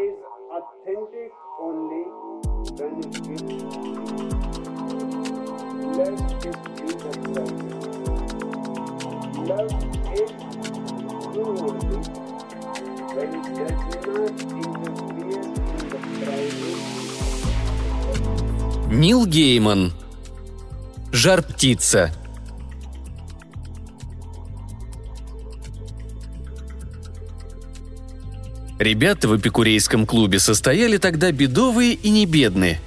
is 0.00 0.16
authentic 0.50 1.32
only 1.60 2.04
when 2.78 2.92
it 3.00 3.12
gives 3.22 3.42
love 5.98 6.16
is 6.46 6.56
universal. 6.80 7.48
Love 9.50 9.74
is 10.16 10.30
true 11.32 11.54
only 11.68 12.00
when 13.14 13.30
it 13.36 13.44
does 13.58 13.76
not 13.82 14.32
interfere 14.62 15.28
in 15.32 15.48
the 15.88 15.98
private 16.24 16.82
Нил 18.90 19.26
Гейман. 19.26 19.92
Жар 21.12 21.42
птица. 21.42 22.21
Ребята 28.82 29.28
в 29.28 29.36
эпикурейском 29.36 30.06
клубе 30.06 30.40
состояли 30.40 30.96
тогда 30.96 31.30
бедовые 31.30 31.92
и 31.92 32.10
не 32.10 32.26
бедные. 32.26 32.80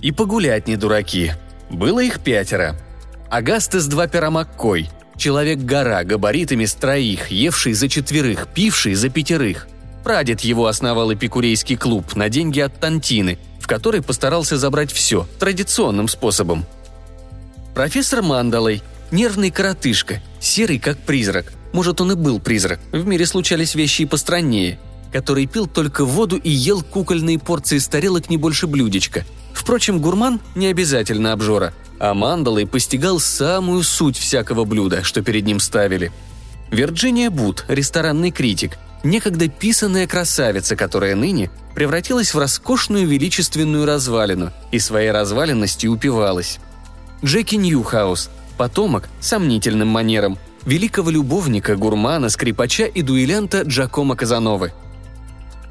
И 0.00 0.12
погулять 0.12 0.68
не 0.68 0.76
дураки. 0.76 1.32
Было 1.68 1.98
их 1.98 2.20
пятеро. 2.20 2.78
Агастес 3.28 3.86
два 3.86 4.06
Маккой, 4.30 4.88
человек-гора, 5.16 6.04
габаритами 6.04 6.64
с 6.64 6.78
евший 7.28 7.72
за 7.72 7.88
четверых, 7.88 8.46
пивший 8.54 8.94
за 8.94 9.08
пятерых. 9.08 9.66
Прадед 10.04 10.42
его 10.42 10.68
основал 10.68 11.12
эпикурейский 11.12 11.76
клуб 11.76 12.14
на 12.14 12.28
деньги 12.28 12.60
от 12.60 12.78
Тантины, 12.78 13.36
в 13.58 13.66
который 13.66 14.00
постарался 14.00 14.56
забрать 14.56 14.92
все, 14.92 15.26
традиционным 15.40 16.06
способом. 16.06 16.64
Профессор 17.74 18.22
Мандалой, 18.22 18.80
нервный 19.10 19.50
коротышка, 19.50 20.22
серый 20.38 20.78
как 20.78 20.98
призрак. 20.98 21.52
Может, 21.72 22.00
он 22.00 22.12
и 22.12 22.14
был 22.14 22.38
призрак, 22.38 22.78
в 22.92 23.04
мире 23.04 23.26
случались 23.26 23.74
вещи 23.74 24.02
и 24.02 24.06
постраннее– 24.06 24.78
который 25.12 25.46
пил 25.46 25.66
только 25.66 26.04
воду 26.04 26.36
и 26.36 26.50
ел 26.50 26.82
кукольные 26.82 27.38
порции 27.38 27.78
с 27.78 27.86
тарелок 27.86 28.30
не 28.30 28.38
больше 28.38 28.66
блюдечка. 28.66 29.24
Впрочем, 29.52 30.00
гурман 30.00 30.40
не 30.54 30.66
обязательно 30.68 31.32
обжора, 31.32 31.74
а 32.00 32.14
мандалой 32.14 32.66
постигал 32.66 33.20
самую 33.20 33.82
суть 33.82 34.16
всякого 34.16 34.64
блюда, 34.64 35.04
что 35.04 35.22
перед 35.22 35.44
ним 35.44 35.60
ставили. 35.60 36.10
Вирджиния 36.70 37.30
Бут, 37.30 37.66
ресторанный 37.68 38.30
критик, 38.30 38.78
некогда 39.04 39.48
писанная 39.48 40.06
красавица, 40.06 40.74
которая 40.74 41.14
ныне 41.14 41.50
превратилась 41.74 42.32
в 42.32 42.38
роскошную 42.38 43.06
величественную 43.06 43.84
развалину 43.84 44.50
и 44.70 44.78
своей 44.78 45.10
разваленностью 45.10 45.92
упивалась. 45.92 46.58
Джеки 47.22 47.56
Ньюхаус, 47.56 48.30
потомок, 48.56 49.08
сомнительным 49.20 49.88
манером, 49.88 50.38
великого 50.64 51.10
любовника, 51.10 51.76
гурмана, 51.76 52.30
скрипача 52.30 52.84
и 52.84 53.02
дуэлянта 53.02 53.62
Джакомо 53.62 54.16
Казановы– 54.16 54.72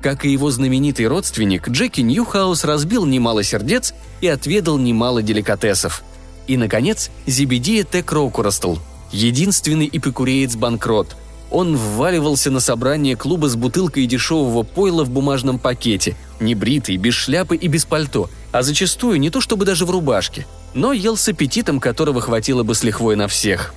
как 0.02 0.25
и 0.25 0.31
его 0.31 0.49
знаменитый 0.52 1.07
родственник, 1.07 1.69
Джеки 1.69 2.02
Ньюхаус 2.02 2.63
разбил 2.63 3.05
немало 3.05 3.44
сердец 3.44 3.94
и 4.19 4.27
отведал 4.27 4.77
немало 4.77 5.21
деликатесов. 5.21 6.03
И, 6.47 6.57
наконец, 6.57 7.11
Зебедия 7.27 7.83
Т. 7.83 8.02
Кроукрастл, 8.03 8.77
единственный 9.11 9.88
эпикуреец-банкрот. 9.91 11.16
Он 11.52 11.75
вваливался 11.75 12.49
на 12.49 12.59
собрание 12.59 13.16
клуба 13.16 13.47
с 13.47 13.55
бутылкой 13.55 14.05
дешевого 14.05 14.63
пойла 14.63 15.03
в 15.03 15.09
бумажном 15.09 15.59
пакете, 15.59 16.16
небритый, 16.39 16.97
без 16.97 17.13
шляпы 17.13 17.55
и 17.55 17.67
без 17.67 17.85
пальто, 17.85 18.29
а 18.52 18.63
зачастую 18.63 19.19
не 19.19 19.29
то 19.29 19.41
чтобы 19.41 19.66
даже 19.66 19.85
в 19.85 19.91
рубашке, 19.91 20.47
но 20.73 20.94
ел 20.94 21.17
с 21.17 21.27
аппетитом, 21.27 21.79
которого 21.79 22.22
хватило 22.22 22.63
бы 22.63 22.73
с 22.73 22.83
лихвой 22.83 23.16
на 23.17 23.27
всех. 23.27 23.73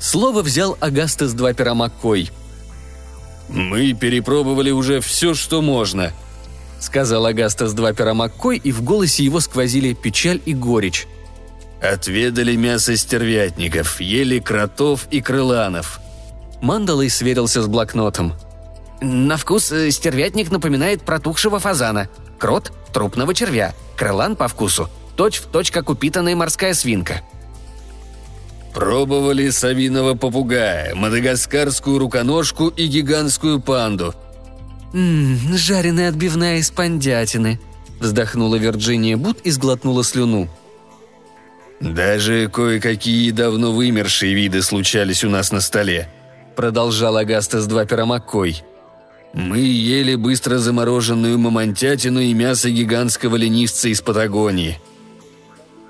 Слово 0.00 0.42
взял 0.42 0.76
Агастес 0.80 1.32
два 1.32 1.52
пера 1.54 1.74
Маккой– 1.74 2.30
«Мы 3.48 3.92
перепробовали 3.94 4.70
уже 4.70 5.00
все, 5.00 5.34
что 5.34 5.62
можно»,— 5.62 6.12
сказал 6.80 7.26
Агастас 7.26 7.72
два 7.72 7.92
пера 7.92 8.14
Маккой, 8.14 8.58
и 8.58 8.72
в 8.72 8.82
голосе 8.82 9.24
его 9.24 9.40
сквозили 9.40 9.94
печаль 9.94 10.40
и 10.44 10.54
горечь. 10.54 11.06
«Отведали 11.80 12.56
мясо 12.56 12.96
стервятников, 12.96 14.00
ели 14.00 14.38
кротов 14.38 15.06
и 15.10 15.20
крыланов». 15.20 16.00
Мандалой 16.60 17.08
сверился 17.08 17.62
с 17.62 17.66
блокнотом. 17.66 18.34
«На 19.00 19.36
вкус 19.36 19.70
э, 19.70 19.90
стервятник 19.92 20.50
напоминает 20.50 21.02
протухшего 21.02 21.60
фазана, 21.60 22.08
крот– 22.38 22.72
трупного 22.92 23.32
червя, 23.32 23.74
крылан 23.96 24.34
по 24.34 24.48
вкусу– 24.48 24.90
точь 25.16 25.38
в 25.38 25.46
точь, 25.46 25.70
как 25.70 25.88
упитанная 25.88 26.36
морская 26.36 26.74
свинка», 26.74 27.22
Пробовали 28.74 29.50
совиного 29.50 30.14
попугая, 30.14 30.94
мадагаскарскую 30.94 31.98
руконожку 31.98 32.68
и 32.68 32.86
гигантскую 32.86 33.60
панду. 33.60 34.14
«Ммм, 34.92 35.56
жареная 35.56 36.08
отбивная 36.08 36.58
из 36.58 36.70
пандятины»,– 36.70 37.60
вздохнула 38.00 38.56
Вирджиния 38.56 39.16
Бут 39.16 39.40
и 39.44 39.50
сглотнула 39.50 40.04
слюну. 40.04 40.48
«Даже 41.80 42.48
кое-какие 42.48 43.30
давно 43.30 43.72
вымершие 43.72 44.34
виды 44.34 44.62
случались 44.62 45.24
у 45.24 45.30
нас 45.30 45.52
на 45.52 45.60
столе»,– 45.60 46.08
продолжал 46.56 47.16
Агастас 47.16 47.66
два 47.66 47.86
Маккой. 48.04 48.62
«Мы 49.34 49.58
ели 49.58 50.14
быстро 50.14 50.58
замороженную 50.58 51.38
мамонтятину 51.38 52.20
и 52.20 52.32
мясо 52.32 52.70
гигантского 52.70 53.36
ленивца 53.36 53.88
из 53.88 54.00
Патагонии. 54.00 54.80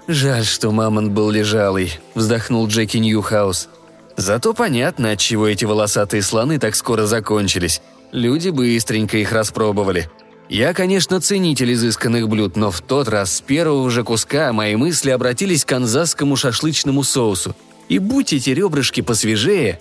«Жаль, 0.08 0.46
что 0.46 0.72
мамонт 0.72 1.12
был 1.12 1.30
лежалый»,– 1.30 1.92
вздохнул 2.14 2.66
Джеки 2.66 2.96
Ньюхаус. 2.96 3.69
«Зато 4.16 4.54
понятно, 4.54 5.10
отчего 5.10 5.46
эти 5.46 5.66
волосатые 5.66 6.22
слоны 6.22 6.58
так 6.58 6.76
скоро 6.76 7.04
закончились. 7.04 7.82
Люди 8.10 8.48
быстренько 8.48 9.19
их 9.19 9.32
распробовали. 9.32 10.10
Я, 10.48 10.72
конечно, 10.72 11.20
ценитель 11.20 11.74
изысканных 11.74 12.26
блюд, 12.26 12.56
но 12.56 12.70
в 12.70 12.80
тот 12.80 13.06
раз 13.08 13.34
с 13.34 13.41
первого 13.42 13.91
же 13.91 14.02
куска 14.02 14.50
мои 14.54 14.76
мысли 14.76 15.10
обратились 15.10 15.66
к 15.66 15.69
канзасскому 15.69 16.36
шашлычному 16.36 17.02
соусу. 17.04 17.54
И 17.90 17.98
будь 17.98 18.32
эти 18.32 18.48
ребрышки 18.48 19.02
посвежее, 19.02 19.78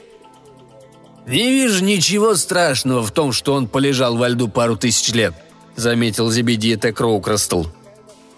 «Не 1.25 1.51
вижу 1.51 1.81
ничего 1.85 2.35
страшного 2.35 3.01
в 3.01 3.11
том, 3.11 3.31
что 3.31 3.53
он 3.53 3.69
полежал 3.69 4.17
во 4.17 4.27
льду 4.27 4.49
пару 4.49 4.75
тысяч 4.75 5.13
лет»,— 5.13 5.33
заметил 5.77 6.29
Зебедия 6.29 6.75
Т. 6.75 6.91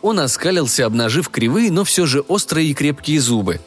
Он 0.02 0.20
оскалился, 0.20 0.86
обнажив 0.86 1.30
кривые, 1.30 1.72
но 1.72 1.84
все 1.84 2.06
же 2.06 2.22
острые 2.22 2.70
и 2.70 2.74
крепкие 2.74 3.20
зубы. 3.20 3.60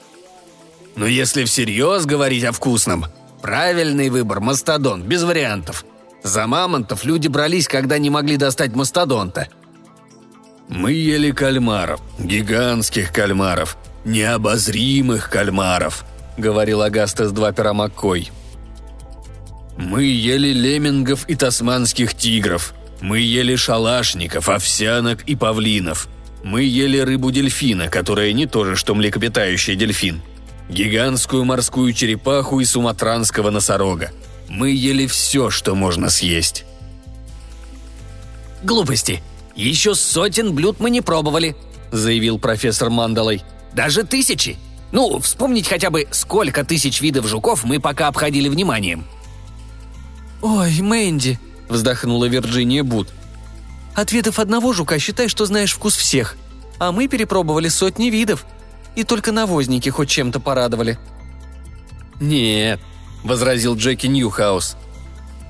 «Но 0.97 1.07
если 1.07 1.45
всерьез 1.45 2.05
говорить 2.05 2.45
о 2.45 2.53
вкусном, 2.53 3.07
правильный 3.41 4.11
выбор– 4.11 4.41
мастодон, 4.41 5.03
без 5.03 5.23
вариантов. 5.23 5.85
За 6.23 6.47
мамонтов 6.47 7.05
люди 7.05 7.29
брались, 7.29 7.67
когда 7.67 7.99
не 7.99 8.11
могли 8.11 8.37
достать 8.37 8.75
мастодонта». 8.75 9.49
«Мы 10.69 10.93
ели 10.93 11.33
кальмаров, 11.33 12.01
гигантских 12.19 13.13
кальмаров, 13.13 13.77
необозримых 14.05 15.29
кальмаров»,– 15.29 16.05
говорил 16.39 16.83
Агастас 16.83 17.33
два 17.33 17.53
пера 17.53 17.73
Маккой. 17.75 18.31
«Мы 19.77 20.05
ели 20.05 20.53
леммингов 20.53 21.29
и 21.29 21.35
тасманских 21.35 22.15
тигров», 22.15 22.75
мы 23.03 23.19
ели 23.19 23.57
шалашников, 23.57 24.49
овсянок 24.49 25.23
и 25.25 25.35
павлинов. 25.35 26.09
Мы 26.43 26.65
ели 26.65 26.99
рыбу 26.99 27.31
дельфина, 27.31 27.89
которая 27.89 28.33
не 28.33 28.47
то 28.47 28.65
же, 28.65 28.77
что 28.77 28.95
млекопитающий 28.95 29.77
дельфин. 29.77 30.23
Гигантскую 30.69 31.45
морскую 31.45 31.93
черепаху 31.93 32.61
и 32.61 32.65
суматранского 32.65 33.51
носорога. 33.51 34.11
Мы 34.49 34.71
ели 34.71 35.07
все, 35.07 35.51
что 35.51 35.75
можно 35.75 36.11
съесть. 36.11 36.65
«Глупости. 38.63 39.23
Еще 39.55 39.95
сотен 39.95 40.55
блюд 40.55 40.81
мы 40.81 40.91
не 40.91 41.01
пробовали»,— 41.01 41.57
заявил 41.93 42.39
профессор 42.39 42.91
Мандалой. 42.91 43.43
«Даже 43.75 44.03
тысячи. 44.03 44.57
Ну, 44.93 45.19
вспомнить 45.21 45.69
хотя 45.69 45.91
бы, 45.91 46.07
сколько 46.11 46.65
тысяч 46.65 47.01
видов 47.01 47.27
жуков 47.27 47.65
мы 47.65 47.81
пока 47.81 48.09
обходили 48.09 48.49
вниманием». 48.49 49.05
«Ой, 50.41 50.81
Мэнди»,— 50.81 51.39
вздохнула 51.69 52.27
Вирджиния 52.27 52.83
Бут— 52.83 53.09
Ответов 53.95 54.39
одного 54.39 54.73
жука 54.73 54.99
считай, 54.99 55.29
что 55.29 55.47
знаешь 55.47 55.73
вкус 55.73 55.97
всех. 55.97 56.37
А 56.79 56.93
мы 56.93 57.09
перепробовали 57.09 57.69
сотни 57.69 58.11
видов. 58.11 58.47
И 58.97 59.05
только 59.05 59.33
навозники 59.33 59.89
хоть 59.89 60.11
чем-то 60.11 60.41
порадовали». 60.41 60.99
«Нет»,— 62.21 62.81
возразил 63.25 63.77
Джеки 63.77 64.07
Ньюхаус. 64.07 64.77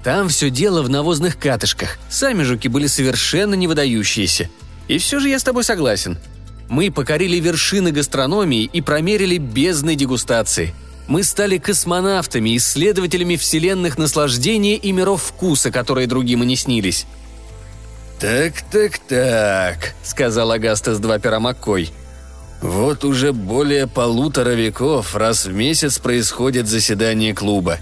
«Там 0.04 0.28
все 0.28 0.50
дело 0.50 0.82
в 0.82 0.88
навозных 0.88 1.38
катышках. 1.38 1.98
Сами 2.08 2.42
жуки 2.42 2.68
были 2.68 2.86
совершенно 2.86 3.54
невыдающиеся. 3.54 4.48
И 4.88 4.98
все 4.98 5.20
же 5.20 5.28
я 5.28 5.38
с 5.38 5.44
тобой 5.44 5.64
согласен. 5.64 6.18
Мы 6.68 6.90
покорили 6.90 7.36
вершины 7.36 7.92
гастрономии 7.92 8.64
и 8.64 8.80
промерили 8.80 9.38
бездны 9.38 9.94
дегустации. 9.94 10.74
Мы 11.06 11.22
стали 11.22 11.58
космонавтами, 11.58 12.56
исследователями 12.56 13.36
вселенных 13.36 13.98
наслаждения 13.98 14.76
и 14.76 14.92
миров 14.92 15.22
вкуса, 15.22 15.70
которые 15.70 16.06
другим 16.06 16.42
и 16.42 16.46
не 16.46 16.56
снились. 16.56 17.06
«Так-так-так»,— 18.22 19.94
сказал 20.04 20.52
Агастас 20.52 21.00
два 21.00 21.18
пера 21.18 21.40
Маккой. 21.40 21.90
«Вот 22.60 23.02
уже 23.02 23.32
более 23.32 23.88
полутора 23.88 24.50
веков 24.50 25.16
раз 25.16 25.46
в 25.46 25.52
месяц 25.52 25.98
происходит 25.98 26.68
заседание 26.68 27.34
клуба. 27.34 27.78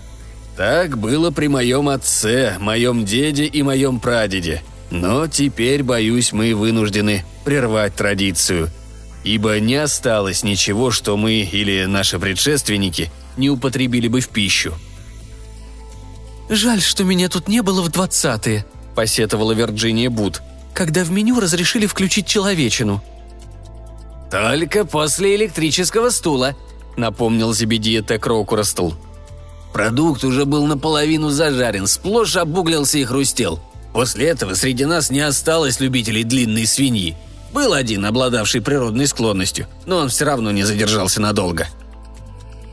Так 0.57 0.97
было 0.97 1.31
при 1.31 1.49
моем 1.49 1.91
отце, 1.91 2.57
моем 2.59 3.05
деде 3.05 3.45
и 3.45 3.63
моем 3.63 4.01
прадеде. 4.01 4.63
Но 4.91 5.27
теперь, 5.27 5.83
боюсь, 5.83 6.33
мы 6.33 6.55
вынуждены 6.55 7.23
прервать 7.45 7.95
традицию, 7.95 8.71
ибо 9.25 9.61
не 9.61 9.77
осталось 9.77 10.43
ничего, 10.43 10.91
что 10.91 11.19
мы 11.19 11.41
или 11.41 11.85
наши 11.85 12.19
предшественники 12.19 13.13
не 13.37 13.51
употребили 13.51 14.09
бы 14.09 14.21
в 14.21 14.31
пищу. 14.31 14.73
«Жаль, 16.49 16.81
что 16.81 17.05
меня 17.05 17.29
тут 17.29 17.47
не 17.47 17.61
было 17.61 17.83
в 17.83 17.91
двадцатые»,– 17.91 18.65
посетовала 18.95 19.53
Вирджиния 19.53 20.11
Бут, 20.11 20.43
«когда 20.75 21.05
в 21.05 21.11
меню 21.11 21.41
разрешили 21.41 21.87
включить 21.87 22.27
человечину». 22.27 23.03
«Только 24.31 24.85
после 24.85 25.35
электрического 25.37 26.11
стула»,– 26.11 26.57
напомнил 26.97 27.53
Зебедия 27.53 28.03
Т. 28.03 28.19
Кроукурастл. 28.19 28.93
Продукт 29.73 30.25
уже 30.25 30.45
был 30.45 30.67
наполовину 30.67 31.31
зажарен, 31.31 31.87
сплошь 31.87 32.37
обуглился 32.37 32.99
и 32.99 33.05
хрустел. 33.05 33.61
После 33.93 34.29
этого 34.29 34.55
среди 34.55 34.85
нас 34.85 35.11
не 35.11 35.21
осталось 35.21 35.81
любителей 35.81 36.25
длинной 36.25 36.67
свиньи. 36.67 37.17
Был 37.53 37.73
один, 37.73 38.05
обладавший 38.07 38.61
природной 38.61 39.07
склонностью, 39.07 39.67
но 39.87 39.99
он 39.99 40.09
все 40.09 40.25
равно 40.25 40.53
не 40.53 40.63
задержался 40.63 41.21
надолго. 41.21 41.67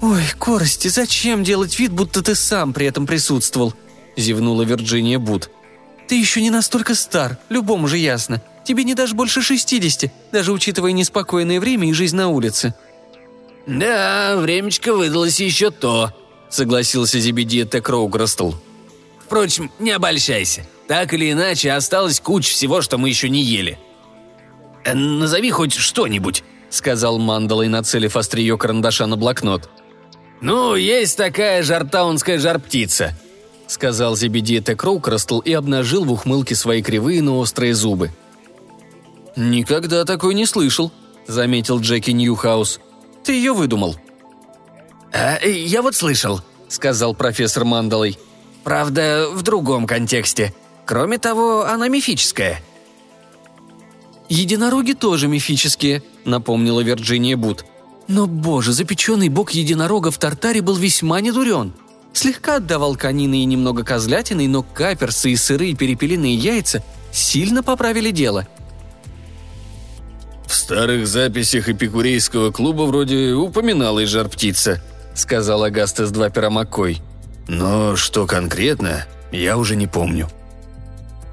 «Ой, 0.01 0.21
Корости, 0.37 0.89
зачем 0.89 1.43
делать 1.43 1.79
вид, 1.79 1.91
будто 1.91 2.21
ты 2.21 2.35
сам 2.35 2.73
при 2.73 2.85
этом 2.85 3.07
присутствовал?»– 3.07 3.73
зевнула 4.15 4.61
Вирджиния 4.61 5.17
Бут. 5.17 5.49
«Ты 6.07 6.19
еще 6.19 6.41
не 6.41 6.49
настолько 6.49 6.95
стар, 6.95 7.37
любому 7.49 7.87
же 7.87 7.97
ясно. 7.97 8.41
Тебе 8.63 8.83
не 8.83 8.93
даже 8.93 9.15
больше 9.15 9.41
шестидесяти, 9.41 10.11
даже 10.31 10.51
учитывая 10.51 10.91
неспокойное 10.91 11.59
время 11.59 11.89
и 11.89 11.93
жизнь 11.93 12.15
на 12.15 12.29
улице». 12.29 12.73
«Да, 13.65 14.35
времечко 14.37 14.93
выдалось 14.93 15.41
еще 15.41 15.71
то»,– 15.71 16.13
согласился 16.49 17.19
Зебедия 17.19 17.65
Т. 17.65 17.81
Кроуграстл. 17.81 18.53
«Впрочем, 19.25 19.69
не 19.79 19.91
обольщайся. 19.91 20.65
Так 20.87 21.13
или 21.13 21.33
иначе, 21.33 21.73
осталось 21.73 22.21
куча 22.21 22.51
всего, 22.51 22.81
что 22.81 22.97
мы 22.97 23.09
еще 23.09 23.29
не 23.29 23.43
ели». 23.43 23.77
«Э, 24.85 24.93
«Назови 24.93 25.51
хоть 25.51 25.73
что-нибудь»,– 25.73 26.45
сказал 26.69 27.19
Мандалой, 27.19 27.67
нацелив 27.67 28.15
острие 28.15 28.57
карандаша 28.57 29.05
на 29.05 29.17
блокнот. 29.17 29.69
«Ну, 30.39 30.75
есть 30.75 31.17
такая 31.17 31.61
жартаунская 31.63 32.39
жар-птица»,— 32.39 33.13
сказал 33.67 34.15
Зебедия 34.15 34.61
Т. 34.61 34.75
Кроукрастл 34.75 35.39
и 35.39 35.53
обнажил 35.53 36.05
в 36.05 36.11
ухмылке 36.11 36.55
свои 36.55 36.81
кривые, 36.81 37.21
но 37.21 37.37
острые 37.37 37.73
зубы. 37.73 38.11
«Никогда 39.35 40.03
такой 40.05 40.33
не 40.33 40.45
слышал»,— 40.45 40.91
заметил 41.27 41.79
Джеки 41.79 42.11
Ньюхаус. 42.11 42.79
«Ты 43.23 43.33
ее 43.33 43.53
выдумал». 43.53 43.95
«А, 45.13 45.37
я 45.45 45.81
вот 45.81 45.95
слышал»,— 45.95 46.41
сказал 46.69 47.13
профессор 47.13 47.63
Мандалой. 47.65 48.17
«Правда, 48.63 49.27
в 49.31 49.43
другом 49.43 49.85
контексте. 49.85 50.53
Кроме 50.85 51.17
того, 51.17 51.65
она 51.65 51.87
мифическая». 51.87 52.61
«Единороги 54.29 54.93
тоже 54.93 55.27
мифические»,— 55.27 56.03
напомнила 56.25 56.81
Вирджиния 56.81 57.37
Бут. 57.37 57.63
Но, 58.07 58.25
боже, 58.25 58.71
запеченный 58.71 59.29
бок 59.29 59.51
единорога 59.51 60.11
в 60.11 60.17
тартаре 60.17 60.61
был 60.61 60.75
весьма 60.75 61.21
недурен. 61.21 61.73
Слегка 62.17 62.55
отдавал 62.55 62.95
конины 62.95 63.43
и 63.43 63.45
немного 63.45 63.83
козлятины, 63.83 64.47
но 64.47 64.63
каперсы 64.63 65.29
и 65.29 65.35
сырые 65.35 65.75
перепелиные 65.75 66.33
яйца 66.33 66.81
сильно 67.11 67.61
поправили 67.61 68.09
дело. 68.09 68.47
«В 70.47 70.55
старых 70.55 71.05
записях 71.05 71.69
эпикурейского 71.69 72.51
клуба 72.51 72.83
вроде 72.83 73.33
упоминалась 73.33 74.09
жар-птица»,— 74.09 74.81
сказал 75.13 75.63
Агастес 75.63 76.09
два 76.09 76.31
пера 76.31 76.49
Маккой. 76.49 77.03
«Но 77.47 77.95
что 77.95 78.25
конкретно, 78.25 79.05
я 79.31 79.55
уже 79.55 79.75
не 79.75 79.85
помню». 79.85 80.27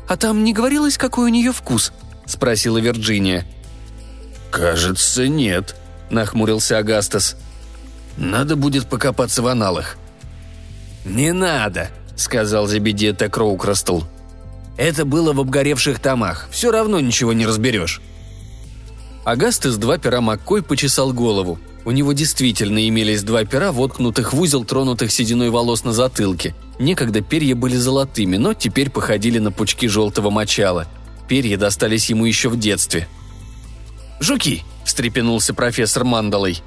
«А 0.07 0.19
там 0.19 0.45
не 0.45 0.53
говорилось, 0.53 0.99
какой 0.99 1.25
у 1.25 1.33
нее 1.33 1.53
вкус?»— 1.53 1.95
спросила 2.27 2.77
Вирджиния. 2.77 3.47
«Кажется, 4.51 5.29
нет»,– 5.29 5.77
нахмурился 6.11 6.77
Агастас. 6.77 7.37
«Надо 8.19 8.55
будет 8.55 8.87
покопаться 8.87 9.41
в 9.41 9.47
аналах». 9.47 9.97
«Не 11.05 11.33
надо»,– 11.33 11.91
сказал 12.17 12.67
Зебедета 12.67 13.29
Кроукрастл. 13.29 14.03
«Это 14.77 15.05
было 15.05 15.33
в 15.33 15.41
обгоревших 15.41 15.99
томах. 15.99 16.49
Все 16.51 16.71
равно 16.71 17.01
ничего 17.01 17.33
не 17.33 17.47
разберешь». 17.47 18.01
Агастас 19.25 19.77
два 19.77 19.99
пера 19.99 20.21
Маккой 20.21 20.63
почесал 20.63 21.13
голову. 21.13 21.59
У 21.85 21.91
него 21.91 22.13
действительно 22.13 22.89
имелись 22.89 23.23
два 23.23 23.45
пера, 23.45 23.73
воткнутых 23.73 24.33
в 24.33 24.41
узел 24.41 24.65
тронутых 24.65 25.13
сединой 25.13 25.51
волос 25.51 25.85
на 25.85 25.93
затылке. 25.93 26.55
Некогда 26.79 27.21
перья 27.21 27.55
были 27.55 27.77
золотыми, 27.77 28.37
но 28.37 28.55
теперь 28.55 28.91
походили 28.91 29.39
на 29.39 29.53
пучки 29.53 29.87
желтого 29.87 30.31
мочала. 30.31 30.87
Перья 31.29 31.57
достались 31.57 32.11
ему 32.11 32.25
еще 32.25 32.49
в 32.49 32.59
детстве. 32.59 33.07
«Жуки!»– 34.21 34.63
встрепенулся 34.85 35.53
профессор 35.53 36.05
Мандалой. 36.05 36.63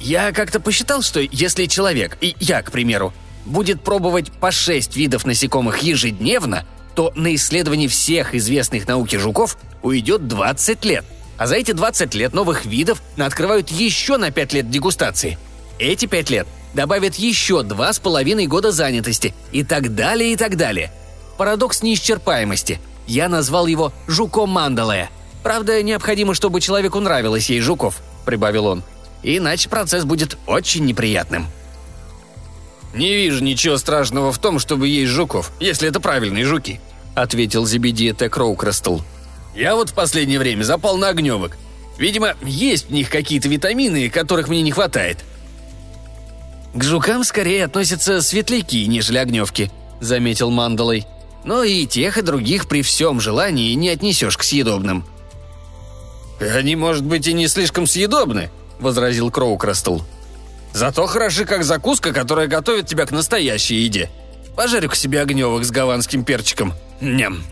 «Я 0.00 0.32
как-то 0.32 0.60
посчитал, 0.60 1.02
что 1.02 1.20
если 1.20 1.66
человек, 1.66 2.18
и 2.20 2.34
я, 2.40 2.62
к 2.62 2.70
примеру, 2.70 3.12
будет 3.44 3.82
пробовать 3.82 4.32
по 4.32 4.50
шесть 4.50 4.96
видов 4.96 5.24
насекомых 5.24 5.78
ежедневно, 5.78 6.64
то 6.94 7.12
на 7.14 7.34
исследование 7.34 7.88
всех 7.88 8.34
известных 8.34 8.86
науке 8.86 9.18
жуков 9.18 9.56
уйдет 9.82 10.28
20 10.28 10.84
лет. 10.84 11.04
А 11.36 11.46
за 11.46 11.56
эти 11.56 11.72
20 11.72 12.14
лет 12.14 12.32
новых 12.32 12.64
видов 12.64 13.02
открывают 13.16 13.70
еще 13.70 14.16
на 14.16 14.30
5 14.30 14.52
лет 14.52 14.70
дегустации. 14.70 15.38
Эти 15.78 16.06
5 16.06 16.30
лет 16.30 16.46
добавят 16.74 17.16
еще 17.16 17.62
два 17.62 17.92
с 17.92 17.98
половиной 17.98 18.46
года 18.46 18.70
занятости 18.70 19.34
и 19.52 19.64
так 19.64 19.94
далее, 19.94 20.32
и 20.32 20.36
так 20.36 20.56
далее. 20.56 20.92
Парадокс 21.36 21.82
неисчерпаемости. 21.82 22.80
Я 23.06 23.28
назвал 23.28 23.66
его 23.66 23.92
«жуком 24.06 24.50
Мандалая», 24.50 25.10
Правда, 25.44 25.82
необходимо, 25.82 26.32
чтобы 26.32 26.62
человеку 26.62 26.98
нравилось 27.00 27.50
ей 27.50 27.60
жуков»,— 27.60 28.00
прибавил 28.24 28.64
он. 28.64 28.82
«Иначе 29.22 29.68
процесс 29.68 30.04
будет 30.04 30.38
очень 30.46 30.86
неприятным». 30.86 31.46
«Не 32.94 33.12
вижу 33.12 33.42
ничего 33.42 33.76
страшного 33.76 34.30
в 34.30 34.38
том, 34.38 34.60
чтобы 34.60 34.86
есть 34.86 35.10
жуков, 35.10 35.50
если 35.58 35.88
это 35.88 35.98
правильные 35.98 36.44
жуки»,— 36.44 36.80
ответил 37.14 37.66
Зебедия 37.66 38.14
Т. 38.14 38.28
Кроукрастл. 38.28 39.00
«Я 39.54 39.74
вот 39.74 39.90
в 39.90 39.94
последнее 39.94 40.38
время 40.38 40.62
запал 40.62 40.96
на 40.96 41.08
огневок. 41.08 41.56
Видимо, 41.98 42.34
есть 42.42 42.86
в 42.86 42.92
них 42.92 43.10
какие-то 43.10 43.48
витамины, 43.48 44.08
которых 44.10 44.48
мне 44.48 44.62
не 44.62 44.70
хватает». 44.70 45.18
«К 46.72 46.84
жукам 46.84 47.24
скорее 47.24 47.64
относятся 47.64 48.22
светляки, 48.22 48.86
нежели 48.86 49.18
огневки»,— 49.18 49.70
заметил 50.00 50.50
Мандалой. 50.50 51.06
«Но 51.44 51.64
и 51.64 51.86
тех, 51.86 52.16
и 52.16 52.22
других 52.22 52.68
при 52.68 52.82
всем 52.82 53.20
желании 53.20 53.74
не 53.74 53.88
отнесешь 53.88 54.36
к 54.36 54.44
съедобным». 54.44 55.04
«Они, 56.40 56.76
может 56.76 57.04
быть, 57.04 57.26
и 57.26 57.32
не 57.32 57.48
слишком 57.48 57.86
съедобны»,— 57.86 58.50
возразил 58.78 59.30
Кроукрастл. 59.30 60.00
«Зато 60.74 61.06
хороши 61.06 61.44
как 61.44 61.62
закуска, 61.62 62.12
которая 62.12 62.48
готовит 62.48 62.88
тебя 62.88 63.06
к 63.06 63.12
настоящей 63.12 63.76
еде. 63.76 64.10
Пожарю-ка 64.56 64.96
себе 64.96 65.20
огневок 65.20 65.64
с 65.64 65.70
гаванским 65.70 66.24
перчиком. 66.24 66.74
Ням». 67.00 67.42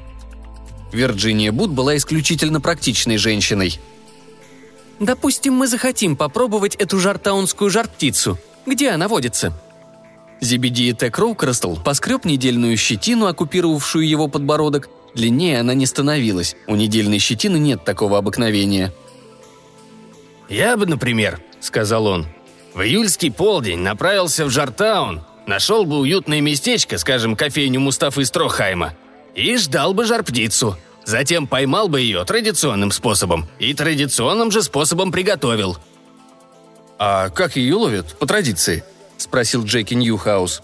Вирджиния 0.92 1.52
Бут 1.52 1.70
была 1.70 1.96
исключительно 1.96 2.60
практичной 2.60 3.18
женщиной. 3.18 3.78
«Допустим, 4.98 5.54
мы 5.54 5.68
захотим 5.68 6.16
попробовать 6.16 6.74
эту 6.74 6.98
жартаунскую 6.98 7.70
жар-птицу. 7.70 8.38
Где 8.66 8.90
она 8.90 9.06
водится?» 9.06 9.52
Зебедия 10.40 10.92
Т. 10.92 11.08
Кроукрастл 11.10 11.76
поскреб 11.76 12.24
недельную 12.24 12.76
щетину, 12.76 13.26
оккупировавшую 13.26 14.06
его 14.06 14.26
подбородок, 14.26 14.90
Длиннее 15.14 15.60
она 15.60 15.74
не 15.74 15.86
становилась, 15.86 16.56
у 16.66 16.74
недельной 16.74 17.18
щетины 17.18 17.58
нет 17.58 17.84
такого 17.84 18.18
обыкновения. 18.18 18.92
«Я 20.48 20.76
бы, 20.76 20.86
например»,— 20.86 21.40
сказал 21.60 22.06
он,— 22.06 22.26
«в 22.74 22.80
июльский 22.80 23.30
полдень 23.30 23.80
направился 23.80 24.44
в 24.44 24.50
Жартаун, 24.50 25.22
нашел 25.46 25.84
бы 25.84 25.98
уютное 25.98 26.40
местечко, 26.40 26.98
скажем, 26.98 27.36
кофейню 27.36 27.80
Мустафы 27.80 28.24
Строхайма, 28.24 28.94
и 29.34 29.56
ждал 29.56 29.94
бы 29.94 30.04
жар-птицу. 30.04 30.76
Затем 31.04 31.46
поймал 31.46 31.88
бы 31.88 32.00
ее 32.00 32.24
традиционным 32.24 32.92
способом 32.92 33.48
и 33.58 33.74
традиционным 33.74 34.50
же 34.50 34.62
способом 34.62 35.12
приготовил». 35.12 35.76
«А 36.98 37.30
как 37.30 37.56
ее 37.56 37.74
ловят, 37.74 38.16
по 38.18 38.26
традиции?»– 38.26 38.84
спросил 39.16 39.64
Джеки 39.64 39.94
Ньюхаус. 39.94 40.62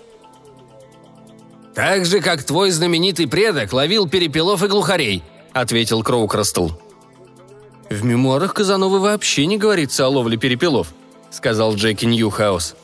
«Так 1.74 2.06
же, 2.06 2.20
как 2.20 2.44
твой 2.44 2.70
знаменитый 2.70 3.28
предок 3.28 3.72
ловил 3.72 4.08
перепелов 4.08 4.62
и 4.62 4.68
глухарей»,— 4.68 5.22
ответил 5.52 6.02
Кроукрастл. 6.02 6.70
«В 7.90 8.04
мемуарах 8.04 8.54
Казановы 8.54 9.00
вообще 9.00 9.46
не 9.46 9.58
говорится 9.58 10.06
о 10.06 10.08
ловле 10.08 10.36
перепелов»,— 10.36 10.92
сказал 11.30 11.74
Джеки 11.74 12.04
Ньюхаус. 12.06 12.74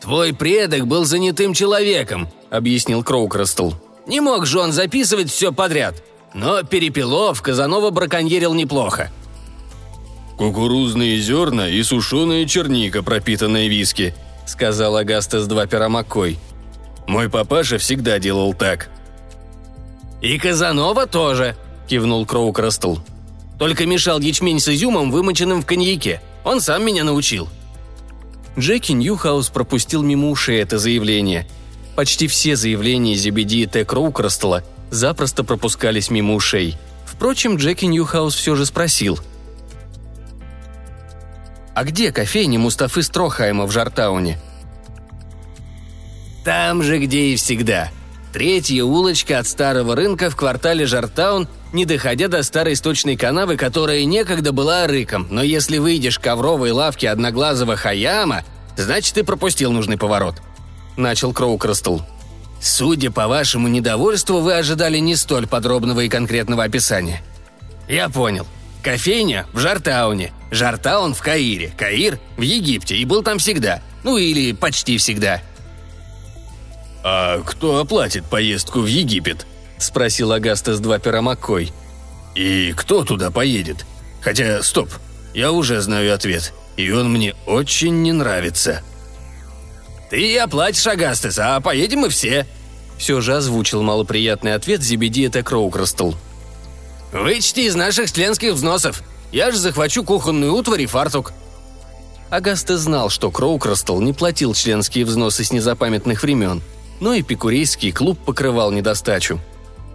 «Твой 0.00 0.32
предок 0.32 0.86
был 0.86 1.04
занятым 1.04 1.52
человеком»,— 1.52 2.28
объяснил 2.50 3.02
Кроукрастл. 3.02 3.72
«Не 4.06 4.20
мог 4.20 4.46
же 4.46 4.60
он 4.60 4.72
записывать 4.72 5.30
все 5.30 5.52
подряд. 5.52 6.02
Но 6.32 6.62
перепелов 6.62 7.42
Казанова 7.42 7.90
браконьерил 7.90 8.54
неплохо». 8.54 9.10
«Кукурузные 10.38 11.18
зерна 11.18 11.68
и 11.68 11.82
сушеная 11.82 12.46
черника, 12.46 13.02
пропитанная 13.02 13.68
виски»,— 13.68 14.14
сказал 14.46 14.96
Агастас 14.96 15.46
два 15.46 15.66
пера 15.66 15.90
Маккой. 15.90 16.38
Мой 17.10 17.28
папаша 17.28 17.78
всегда 17.78 18.20
делал 18.20 18.54
так». 18.54 18.88
«И 20.22 20.38
Казанова 20.38 21.06
тоже»,– 21.06 21.56
кивнул 21.88 22.24
Кроукрастл. 22.24 22.98
«Только 23.58 23.84
мешал 23.84 24.20
ячмень 24.20 24.60
с 24.60 24.68
изюмом, 24.68 25.10
вымоченным 25.10 25.60
в 25.60 25.66
коньяке. 25.66 26.20
Он 26.44 26.60
сам 26.60 26.84
меня 26.84 27.04
научил». 27.04 27.48
Джеки 28.58 28.92
Ньюхаус 28.92 29.48
пропустил 29.48 30.02
мимо 30.02 30.30
ушей 30.30 30.60
это 30.60 30.78
заявление. 30.78 31.46
Почти 31.96 32.26
все 32.26 32.56
заявления 32.56 33.14
Зебедии 33.14 33.66
Т. 33.66 33.84
Кроукрастла 33.84 34.64
запросто 34.90 35.44
пропускались 35.44 36.10
мимо 36.10 36.34
ушей. 36.34 36.76
Впрочем, 37.04 37.56
Джеки 37.56 37.84
Ньюхаус 37.84 38.34
все 38.34 38.56
же 38.56 38.66
спросил. 38.66 39.18
«А 41.74 41.84
где 41.84 42.12
кофейня 42.12 42.58
Мустафы 42.58 43.02
Строхайма 43.02 43.66
в 43.66 43.70
Жартауне?» 43.70 44.38
«Там 46.44 46.82
же, 46.82 46.98
где 46.98 47.26
и 47.26 47.36
всегда», 47.36 47.90
Третья 48.32 48.84
улочка 48.84 49.40
от 49.40 49.46
старого 49.48 49.96
рынка 49.96 50.30
в 50.30 50.36
квартале 50.36 50.86
Жартаун, 50.86 51.48
не 51.72 51.84
доходя 51.84 52.28
до 52.28 52.42
старой 52.42 52.76
сточной 52.76 53.16
канавы, 53.16 53.56
которая 53.56 54.04
некогда 54.04 54.52
была 54.52 54.86
рыком, 54.86 55.26
но 55.30 55.42
если 55.42 55.78
выйдешь 55.78 56.18
к 56.18 56.22
ковровой 56.22 56.72
лавке 56.72 57.08
одноглазого 57.10 57.76
Хаяма, 57.76 58.44
значит, 58.76 59.14
ты 59.14 59.24
пропустил 59.24 59.72
нужный 59.72 59.96
поворот. 59.96 60.36
Начал 60.96 61.32
Кроукрастл. 61.32 62.00
Судя 62.60 63.10
по 63.10 63.26
вашему 63.26 63.68
недовольству, 63.68 64.40
вы 64.40 64.54
ожидали 64.54 64.98
не 64.98 65.16
столь 65.16 65.46
подробного 65.46 66.00
и 66.00 66.08
конкретного 66.08 66.64
описания. 66.64 67.22
Я 67.88 68.08
понял. 68.08 68.46
Кофейня 68.82 69.46
в 69.52 69.58
Жартауне, 69.58 70.32
Жартаун 70.50 71.14
в 71.14 71.20
Каире, 71.20 71.72
Каир 71.76 72.18
в 72.36 72.42
Египте 72.42 72.96
и 72.96 73.04
был 73.04 73.22
там 73.22 73.38
всегда. 73.38 73.82
Ну 74.04 74.16
или 74.16 74.52
почти 74.52 74.96
всегда. 74.98 75.42
«А 77.02 77.40
кто 77.42 77.78
оплатит 77.78 78.26
поездку 78.26 78.80
в 78.80 78.86
Египет?»– 78.86 79.46
спросил 79.82 80.32
Агастас 80.32 80.80
Двапера 80.80 81.20
Маккой. 81.20 81.72
«И 82.34 82.72
кто 82.76 83.04
туда 83.04 83.30
поедет? 83.30 83.84
Хотя, 84.20 84.62
стоп, 84.62 84.90
я 85.34 85.52
уже 85.52 85.80
знаю 85.80 86.14
ответ, 86.14 86.52
и 86.76 86.90
он 86.90 87.12
мне 87.12 87.34
очень 87.46 88.02
не 88.02 88.12
нравится». 88.12 88.82
«Ты 90.10 90.38
оплатишь, 90.38 90.86
Агастес, 90.86 91.38
а 91.38 91.60
поедем 91.60 92.00
мы 92.00 92.08
все»,– 92.08 92.46
все 92.98 93.20
же 93.20 93.36
озвучил 93.36 93.82
малоприятный 93.82 94.54
ответ 94.54 94.82
Зебедиэта 94.82 95.42
Кроукрастл. 95.42 96.12
«Вычти 97.12 97.60
из 97.60 97.74
наших 97.74 98.12
членских 98.12 98.52
взносов. 98.52 99.02
Я 99.32 99.50
же 99.50 99.58
захвачу 99.58 100.04
кухонную 100.04 100.54
утварь 100.54 100.82
и 100.82 100.86
фартук». 100.86 101.32
Агастес 102.28 102.76
знал, 102.76 103.08
что 103.08 103.30
Кроукрастл 103.30 104.00
не 104.00 104.12
платил 104.12 104.54
членские 104.54 105.04
взносы 105.04 105.44
с 105.44 105.52
незапамятных 105.52 106.22
времен– 106.22 106.62
но 107.00 107.18
эпикурейский 107.18 107.92
клуб 107.92 108.18
покрывал 108.18 108.70
недостачу. 108.70 109.40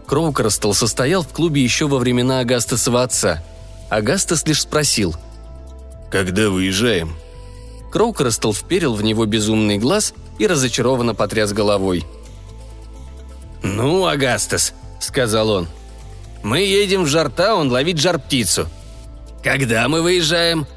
Кроукрастл 0.08 0.74
состоял 0.74 1.24
в 1.24 1.30
клубе 1.30 1.64
еще 1.64 1.88
во 1.88 1.98
времена 1.98 2.40
Агастасова 2.40 3.04
отца. 3.04 3.44
Агастас 3.90 4.46
лишь 4.46 4.62
спросил. 4.62 5.16
«Когда 6.12 6.50
выезжаем?» 6.50 7.16
Кроукрастл 7.92 8.54
вперил 8.54 8.94
в 8.94 9.04
него 9.04 9.26
безумный 9.26 9.78
глаз 9.78 10.14
и 10.38 10.48
разочарованно 10.48 11.16
потряс 11.16 11.54
головой. 11.54 12.06
«Ну, 13.64 14.06
Агастас»,— 14.06 14.74
сказал 15.00 15.50
он,— 15.50 15.68
«мы 16.44 16.60
едем 16.60 17.04
в 17.04 17.08
Жартаун 17.08 17.72
ловить 17.72 18.00
жар-птицу. 18.00 18.68
Когда 19.44 19.88
мы 19.88 20.02
выезжаем?» 20.02 20.68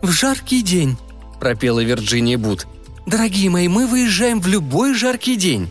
«В 0.00 0.10
жаркий 0.10 0.62
день»,— 0.62 0.96
пропела 1.40 1.80
Вирджиния 1.80 2.38
Бут. 2.38 2.66
Дорогие 3.10 3.50
мои, 3.50 3.66
мы 3.66 3.86
выезжаем 3.86 4.40
в 4.40 4.46
любой 4.46 4.94
жаркий 4.94 5.36
день». 5.36 5.68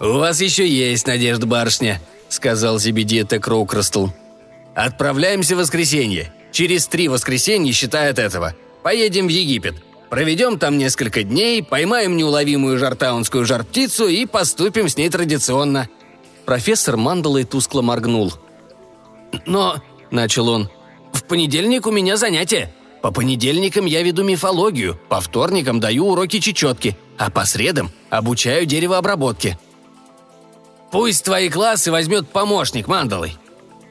«У 0.00 0.14
вас 0.14 0.40
еще 0.40 0.66
есть 0.66 1.06
надежда, 1.06 1.46
барышня»,— 1.46 2.00
сказал 2.30 2.78
Зебедиета 2.78 3.38
Кроукрастл. 3.38 4.08
«Отправляемся 4.74 5.54
в 5.54 5.58
воскресенье. 5.58 6.32
Через 6.52 6.86
три 6.86 7.08
воскресенья, 7.08 7.70
считая 7.72 8.10
от 8.10 8.18
этого. 8.18 8.54
Поедем 8.82 9.26
в 9.26 9.30
Египет. 9.30 9.74
Проведем 10.08 10.58
там 10.58 10.78
несколько 10.78 11.22
дней, 11.22 11.62
поймаем 11.62 12.16
неуловимую 12.16 12.78
жартаунскую 12.78 13.44
жар-птицу 13.44 14.08
и 14.08 14.24
поступим 14.24 14.88
с 14.88 14.96
ней 14.96 15.10
традиционно». 15.10 15.86
Профессор 16.46 16.96
Мандалой 16.96 17.44
тускло 17.44 17.82
моргнул. 17.82 18.32
«Но»,— 19.44 19.82
начал 20.10 20.48
он,— 20.48 20.70
«в 21.12 21.24
понедельник 21.24 21.86
у 21.86 21.90
меня 21.90 22.16
занятие. 22.16 22.72
По 23.02 23.10
понедельникам 23.10 23.84
я 23.84 24.02
веду 24.02 24.24
мифологию, 24.24 24.98
по 25.10 25.20
вторникам 25.20 25.78
даю 25.78 26.06
уроки 26.06 26.38
чечетки, 26.38 26.96
а 27.18 27.30
по 27.30 27.44
средам 27.44 27.90
обучаю 28.08 28.64
деревообработке. 28.64 29.58
Пусть 30.90 31.24
твои 31.24 31.48
классы 31.48 31.92
возьмет 31.92 32.28
помощник 32.28 32.88
Мандалой. 32.88 33.36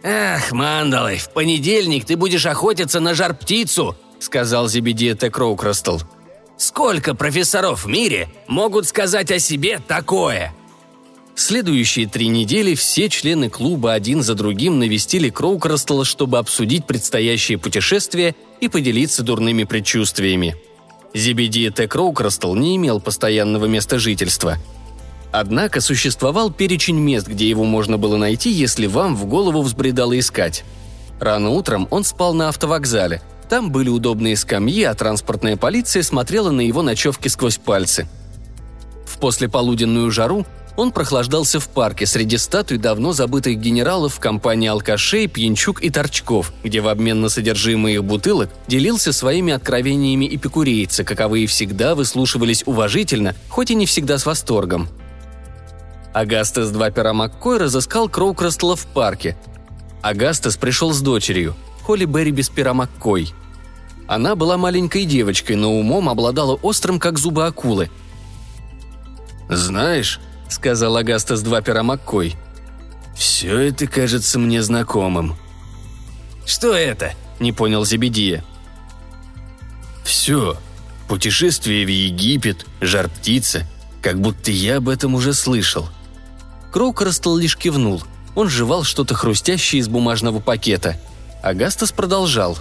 Ах, 0.03 0.51
Мандалой, 0.51 1.17
в 1.17 1.31
понедельник 1.31 2.05
ты 2.05 2.15
будешь 2.15 2.45
охотиться 2.45 2.99
на 2.99 3.13
жар-птицу, 3.13 3.95
сказал 4.19 4.67
Зебедия 4.67 5.15
Кроукрастл. 5.15 5.99
Сколько 6.57 7.15
профессоров 7.15 7.85
в 7.85 7.87
мире 7.87 8.29
могут 8.47 8.85
сказать 8.85 9.31
о 9.31 9.39
себе 9.39 9.81
такое? 9.87 10.53
Следующие 11.35 12.05
три 12.05 12.27
недели 12.27 12.75
все 12.75 13.07
члены 13.07 13.49
клуба 13.49 13.93
один 13.93 14.23
за 14.23 14.35
другим 14.35 14.77
навестили 14.77 15.29
Кроукрастла, 15.29 16.03
чтобы 16.03 16.37
обсудить 16.37 16.85
предстоящее 16.85 17.57
путешествие 17.57 18.35
и 18.59 18.67
поделиться 18.67 19.23
дурными 19.23 19.63
предчувствиями. 19.63 20.57
Зебедия. 21.13 21.71
Кроукрастл 21.71 22.53
не 22.55 22.75
имел 22.75 22.99
постоянного 22.99 23.67
места 23.67 23.99
жительства. 23.99 24.57
Однако 25.31 25.79
существовал 25.79 26.51
перечень 26.51 26.97
мест, 26.97 27.27
где 27.27 27.47
его 27.47 27.63
можно 27.63 27.97
было 27.97 28.17
найти, 28.17 28.51
если 28.51 28.87
вам 28.87 29.15
в 29.15 29.25
голову 29.25 29.61
взбредало 29.61 30.17
искать. 30.17 30.63
Рано 31.19 31.49
утром 31.49 31.87
он 31.91 32.03
спал 32.03 32.33
на 32.33 32.49
автовокзале. 32.49 33.21
Там 33.49 33.71
были 33.71 33.89
удобные 33.89 34.35
скамьи, 34.37 34.83
а 34.83 34.93
транспортная 34.93 35.57
полиция 35.57 36.03
смотрела 36.03 36.51
на 36.51 36.61
его 36.61 36.81
ночевки 36.81 37.27
сквозь 37.27 37.57
пальцы. 37.57 38.07
В 39.05 39.19
послеполуденную 39.19 40.11
жару 40.11 40.45
он 40.77 40.91
прохлаждался 40.91 41.59
в 41.59 41.67
парке 41.67 42.05
среди 42.05 42.37
статуй 42.37 42.77
давно 42.77 43.11
забытых 43.11 43.59
генералов 43.59 44.13
в 44.15 44.19
компании 44.19 44.69
алкашей, 44.69 45.27
пьянчук 45.27 45.81
и 45.83 45.89
торчков, 45.89 46.53
где 46.63 46.79
в 46.79 46.87
обмен 46.87 47.19
на 47.21 47.27
содержимое 47.27 47.95
их 47.95 48.03
бутылок 48.03 48.49
делился 48.67 49.11
своими 49.11 49.51
откровениями 49.51 50.33
эпикурейцы, 50.33 51.03
каковые 51.03 51.47
всегда 51.47 51.95
выслушивались 51.95 52.63
уважительно, 52.65 53.35
хоть 53.49 53.71
и 53.71 53.75
не 53.75 53.85
всегда 53.85 54.17
с 54.17 54.25
восторгом. 54.25 54.87
Агастес 56.13 56.69
два 56.69 56.89
пера 56.89 57.13
Маккой 57.13 57.57
разыскал 57.57 58.09
Кроукрастла 58.09 58.75
в 58.75 58.85
парке. 58.87 59.37
Агастес 60.01 60.57
пришел 60.57 60.91
с 60.91 61.01
дочерью, 61.01 61.55
Холли 61.83 62.05
Берри 62.05 62.31
без 62.31 62.49
пера 62.49 62.73
Маккой. 62.73 63.33
Она 64.07 64.35
была 64.35 64.57
маленькой 64.57 65.05
девочкой, 65.05 65.55
но 65.55 65.77
умом 65.77 66.09
обладала 66.09 66.55
острым, 66.55 66.99
как 66.99 67.19
зубы 67.19 67.45
акулы. 67.45 67.91
«Знаешь»,— 69.49 70.19
сказал 70.49 70.97
Агастас 70.97 71.41
два 71.41 71.61
пера 71.61 71.83
Маккой. 71.83 72.35
«Все 73.15 73.57
это 73.59 73.85
кажется 73.85 74.39
мне 74.39 74.63
знакомым». 74.63 75.35
«Что 76.45 76.73
это?»— 76.73 77.13
не 77.39 77.51
понял 77.51 77.85
Зебедия. 77.85 78.43
«Все. 80.03 80.57
Путешествие 81.07 81.85
в 81.85 81.89
Египет, 81.89 82.65
жар-птица. 82.81 83.67
Как 84.01 84.19
будто 84.19 84.49
я 84.49 84.77
об 84.77 84.89
этом 84.89 85.13
уже 85.13 85.33
слышал». 85.33 85.87
Кроукростл 86.71 87.35
лишь 87.35 87.57
кивнул. 87.57 88.03
Он 88.35 88.49
жевал 88.49 88.83
что-то 88.83 89.15
хрустящее 89.15 89.81
из 89.81 89.87
бумажного 89.87 90.39
пакета. 90.39 90.99
Агастас 91.41 91.91
продолжал. 91.91 92.57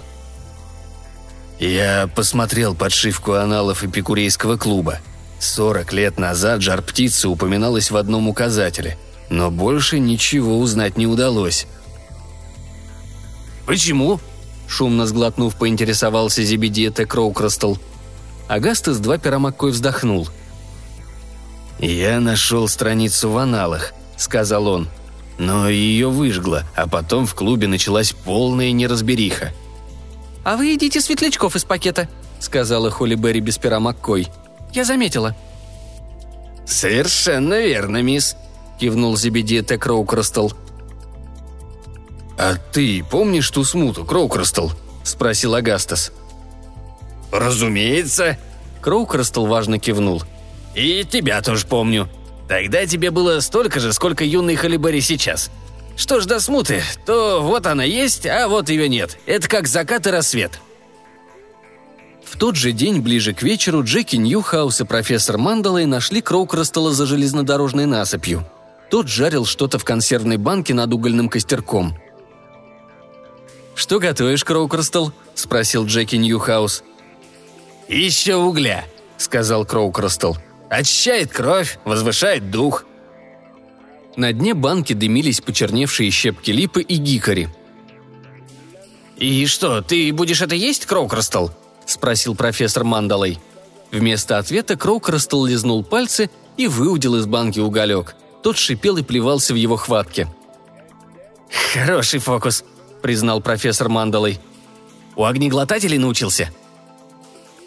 «Я 1.59 2.09
посмотрел 2.15 2.73
подшивку 2.73 3.33
аналов 3.33 3.83
эпикурейского 3.83 4.57
клуба. 4.57 4.99
Сорок 5.39 5.93
лет 5.93 6.17
назад 6.17 6.61
жар-птица 6.61 7.29
упоминалась 7.29 7.91
в 7.91 7.97
одном 7.97 8.27
указателе, 8.27 8.97
но 9.29 9.51
больше 9.51 9.99
ничего 9.99 10.59
узнать 10.59 10.97
не 10.97 11.05
удалось. 11.05 11.67
«Почему?»– 13.65 14.19
шумно 14.67 15.05
сглотнув, 15.05 15.55
поинтересовался 15.55 16.43
Зебедиета 16.43 17.05
Кроукрастл. 17.05 17.75
Агастас 18.47 18.97
два 18.99 19.17
пера 19.17 19.39
вздохнул. 19.39 20.27
«Я 21.77 22.19
нашел 22.19 22.67
страницу 22.67 23.29
в 23.29 23.37
аналах»,– 23.37 23.93
сказал 24.19 24.67
он. 24.67 24.87
Но 25.39 25.67
ее 25.67 26.09
выжгло, 26.09 26.63
а 26.75 26.87
потом 26.87 27.25
в 27.25 27.33
клубе 27.33 27.67
началась 27.67 28.11
полная 28.11 28.71
неразбериха. 28.71 29.51
«А 30.43 30.57
вы 30.57 30.67
едите 30.67 31.01
светлячков 31.01 31.55
из 31.55 31.63
пакета»,– 31.63 32.07
сказала 32.39 32.91
Холли 32.91 33.15
Берри 33.15 33.39
без 33.39 33.57
пера 33.57 33.79
Маккой– 33.79 34.27
я 34.73 34.85
заметила». 34.85 35.35
«Совершенно 36.65 37.59
верно, 37.59 38.01
мисс»,— 38.01 38.35
кивнул 38.79 39.17
Зебедия 39.17 39.63
Т. 39.63 39.77
Кроукрастл. 39.77 40.49
«А 42.37 42.55
ты 42.71 43.03
помнишь 43.03 43.49
ту 43.49 43.63
смуту, 43.63 44.05
Кроукрастл?»— 44.05 44.69
спросил 45.03 45.55
Агастас. 45.55 46.11
«Разумеется»,— 47.31 48.37
Кроукрастл 48.81 49.45
важно 49.45 49.79
кивнул. 49.79 50.23
«И 50.75 51.03
тебя 51.03 51.41
тоже 51.41 51.65
помню. 51.65 52.07
Тогда 52.49 52.87
тебе 52.87 53.11
было 53.11 53.39
столько 53.41 53.79
же, 53.79 53.93
сколько 53.93 54.25
юной 54.25 54.55
Холли 54.55 54.80
Берри 54.80 55.01
сейчас. 55.01 55.51
Что 55.95 56.19
ж 56.19 56.25
до 56.25 56.39
смуты, 56.39 56.81
то 57.05 57.41
вот 57.43 57.67
она 57.67 57.83
есть, 57.83 58.25
а 58.25 58.47
вот 58.47 58.69
ее 58.69 58.89
нет. 58.89 59.19
Это 59.27 59.47
как 59.47 59.67
закат 59.67 60.07
и 60.07 60.09
рассвет». 60.09 60.59
В 62.25 62.37
тот 62.37 62.55
же 62.55 62.71
день, 62.71 63.01
ближе 63.01 63.33
к 63.33 63.41
вечеру, 63.41 63.83
Джеки 63.83 64.15
Ньюхаус 64.15 64.81
и 64.81 64.85
профессор 64.85 65.37
Мандалой 65.37 65.85
нашли 65.85 66.21
Кроукрастла 66.21 66.93
за 66.93 67.05
железнодорожной 67.05 67.85
насыпью. 67.85 68.45
Тот 68.89 69.07
жарил 69.07 69.45
что-то 69.45 69.77
в 69.77 69.83
консервной 69.83 70.37
банке 70.37 70.73
над 70.73 70.93
угольным 70.93 71.27
костерком. 71.27 71.95
«Что 73.75 73.99
готовишь, 73.99 74.43
Кроукрастл?»– 74.43 75.11
спросил 75.35 75.85
Джеки 75.85 76.15
Ньюхаус. 76.15 76.83
«Еще 77.87 78.35
угля»,– 78.35 78.85
сказал 79.17 79.65
Кроукрастал. 79.65 80.37
«Очищает 80.69 81.31
кровь, 81.31 81.79
возвышает 81.85 82.51
дух». 82.51 82.85
На 84.15 84.33
дне 84.33 84.53
банки 84.53 84.93
дымились 84.93 85.41
почерневшие 85.41 86.11
щепки 86.11 86.51
липы 86.51 86.81
и 86.81 86.95
гикори. 86.95 87.49
«И 89.17 89.45
что, 89.47 89.81
ты 89.81 90.13
будешь 90.13 90.41
это 90.41 90.55
есть, 90.55 90.85
Кроукрастал?»– 90.85 91.51
спросил 91.85 92.35
профессор 92.35 92.83
Мандалой. 92.83 93.39
Вместо 93.91 94.37
ответа 94.37 94.77
Кроукрастл 94.77 95.45
лизнул 95.45 95.83
пальцы 95.83 96.29
и 96.57 96.67
выудил 96.67 97.15
из 97.15 97.25
банки 97.25 97.59
уголек. 97.59 98.15
Тот 98.43 98.57
шипел 98.57 98.97
и 98.97 99.03
плевался 99.03 99.53
в 99.53 99.57
его 99.57 99.75
хватке. 99.75 100.27
«Хороший 101.73 102.19
фокус»,– 102.19 102.63
признал 103.01 103.41
профессор 103.41 103.89
Мандалой. 103.89 104.39
«У 105.15 105.23
огнеглотателей 105.23 105.97
научился?» 105.97 106.51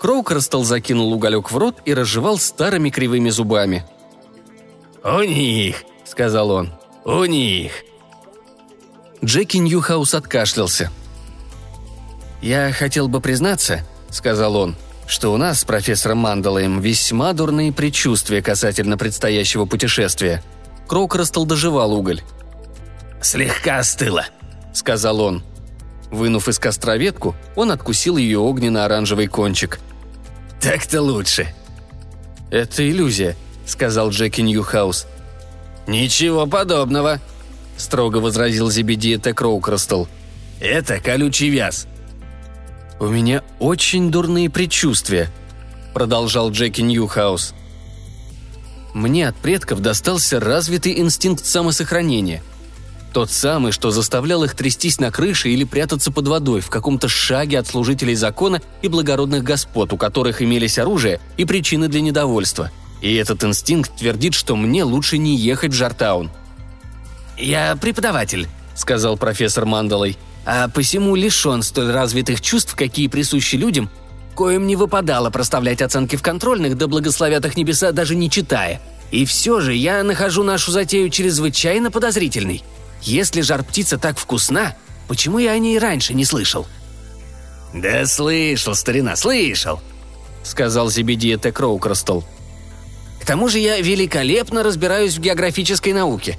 Кроукрастл 0.02 0.64
закинул 0.64 1.12
уголек 1.12 1.52
в 1.52 1.56
рот 1.56 1.76
и 1.84 1.94
разжевал 1.94 2.36
старыми 2.36 2.90
кривыми 2.90 3.30
зубами. 3.30 3.86
«У 5.04 5.22
них»,– 5.22 5.84
сказал 6.04 6.50
он,– 6.50 6.72
«у 7.04 7.24
них». 7.24 7.70
Джеки 9.24 9.58
Ньюхаус 9.58 10.14
откашлялся. 10.14 10.90
«Я 12.40 12.72
хотел 12.72 13.06
бы 13.06 13.20
признаться»,— 13.20 13.86
сказал 14.10 14.56
он,— 14.56 14.74
что 15.06 15.32
у 15.32 15.36
нас 15.36 15.60
с 15.60 15.64
профессором 15.64 16.18
Мандалоем 16.18 16.80
весьма 16.80 17.32
дурные 17.32 17.72
предчувствия 17.72 18.42
касательно 18.42 18.98
предстоящего 18.98 19.66
путешествия. 19.66 20.42
Кроукрастл 20.88 21.44
дожевал 21.44 21.92
уголь. 21.92 22.22
«Слегка 23.20 23.78
остыло»,— 23.78 24.26
сказал 24.74 25.20
он. 25.20 25.44
Вынув 26.10 26.48
из 26.48 26.58
костра 26.58 26.96
ветку, 26.96 27.36
он 27.54 27.70
откусил 27.70 28.16
ее 28.16 28.40
огненно-оранжевый 28.40 29.28
кончик. 29.28 29.78
«Так-то 30.62 31.02
лучше». 31.02 31.52
«Это 32.50 32.88
иллюзия»,— 32.88 33.36
сказал 33.66 34.10
Джеки 34.10 34.40
Ньюхаус. 34.40 35.06
«Ничего 35.88 36.46
подобного»,— 36.46 37.20
строго 37.76 38.18
возразил 38.18 38.70
Зебедия 38.70 39.18
Т. 39.18 39.34
Кроукрастл. 39.34 40.04
«Это 40.60 41.00
колючий 41.00 41.48
вяз. 41.48 41.88
«У 43.02 43.08
меня 43.08 43.42
очень 43.58 44.12
дурные 44.12 44.48
предчувствия»,— 44.48 45.28
продолжал 45.94 46.52
Джеки 46.52 46.82
Ньюхаус. 46.82 47.52
«Мне 48.94 49.26
от 49.26 49.34
предков 49.34 49.80
достался 49.80 50.38
развитый 50.38 51.00
инстинкт 51.00 51.44
самосохранения. 51.44 52.44
Тот 53.12 53.30
самый, 53.30 53.72
что 53.72 53.90
заставлял 53.90 54.42
их 54.44 54.54
трястись 54.54 54.98
на 54.98 55.10
крыше 55.10 55.50
или 55.50 55.64
прятаться 55.64 56.10
под 56.10 56.28
водой 56.28 56.60
в 56.60 56.70
каком-то 56.70 57.08
шаге 57.08 57.58
от 57.58 57.66
служителей 57.66 58.14
закона 58.14 58.62
и 58.80 58.88
благородных 58.88 59.44
господ, 59.44 59.92
у 59.92 59.96
которых 59.96 60.40
имелись 60.40 60.78
оружие 60.78 61.20
и 61.36 61.44
причины 61.44 61.88
для 61.88 62.00
недовольства. 62.00 62.70
И 63.02 63.14
этот 63.14 63.44
инстинкт 63.44 63.96
твердит, 63.96 64.34
что 64.34 64.56
мне 64.56 64.84
лучше 64.84 65.18
не 65.18 65.36
ехать 65.36 65.72
в 65.72 65.76
Жартаун». 65.76 66.30
«Я 67.36 67.76
преподаватель»,— 67.76 68.48
сказал 68.74 69.16
профессор 69.16 69.66
Мандалой 69.66 70.16
а 70.44 70.68
посему 70.68 71.14
лишен 71.14 71.62
столь 71.62 71.92
развитых 71.92 72.40
чувств, 72.40 72.74
какие 72.74 73.08
присущи 73.08 73.56
людям, 73.56 73.90
коим 74.34 74.66
не 74.66 74.76
выпадало 74.76 75.30
проставлять 75.30 75.82
оценки 75.82 76.16
в 76.16 76.22
контрольных, 76.22 76.76
да 76.76 76.86
благословят 76.88 77.44
их 77.44 77.56
небеса 77.56 77.92
даже 77.92 78.14
не 78.14 78.30
читая. 78.30 78.80
И 79.10 79.24
все 79.24 79.60
же 79.60 79.74
я 79.74 80.02
нахожу 80.02 80.42
нашу 80.42 80.72
затею 80.72 81.10
чрезвычайно 81.10 81.90
подозрительной. 81.90 82.62
Если 83.02 83.40
жар-птица 83.40 83.98
так 83.98 84.18
вкусна, 84.18 84.76
почему 85.08 85.38
я 85.38 85.52
о 85.52 85.58
ней 85.58 85.78
раньше 85.78 86.14
не 86.14 86.24
слышал?» 86.24 86.66
«Да 87.74 88.06
слышал, 88.06 88.74
старина, 88.74 89.16
слышал»,— 89.16 89.80
сказал 90.42 90.90
Зебедия 90.90 91.38
Т. 91.38 91.52
Кроукрастл. 91.52 92.22
«К 93.20 93.24
тому 93.24 93.48
же 93.48 93.58
я 93.58 93.80
великолепно 93.80 94.62
разбираюсь 94.62 95.16
в 95.16 95.20
географической 95.20 95.92
науке. 95.92 96.38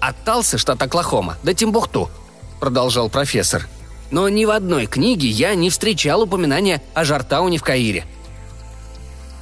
От 0.00 0.16
Талсы, 0.24 0.58
штат 0.58 0.82
Оклахома, 0.82 1.36
до 1.42 1.54
Тимбухту— 1.54 2.10
продолжал 2.62 3.08
профессор. 3.08 3.68
«Но 4.12 4.28
ни 4.28 4.44
в 4.44 4.50
одной 4.50 4.86
книге 4.86 5.26
я 5.26 5.56
не 5.56 5.68
встречал 5.68 6.22
упоминания 6.22 6.80
о 6.94 7.04
Жартауне 7.04 7.58
в 7.58 7.64
Каире». 7.64 8.04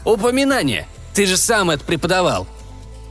«Упоминание? 0.07 0.87
Ты 1.12 1.27
же 1.27 1.37
сам 1.37 1.70
это 1.70 1.85
преподавал!» 1.85 2.46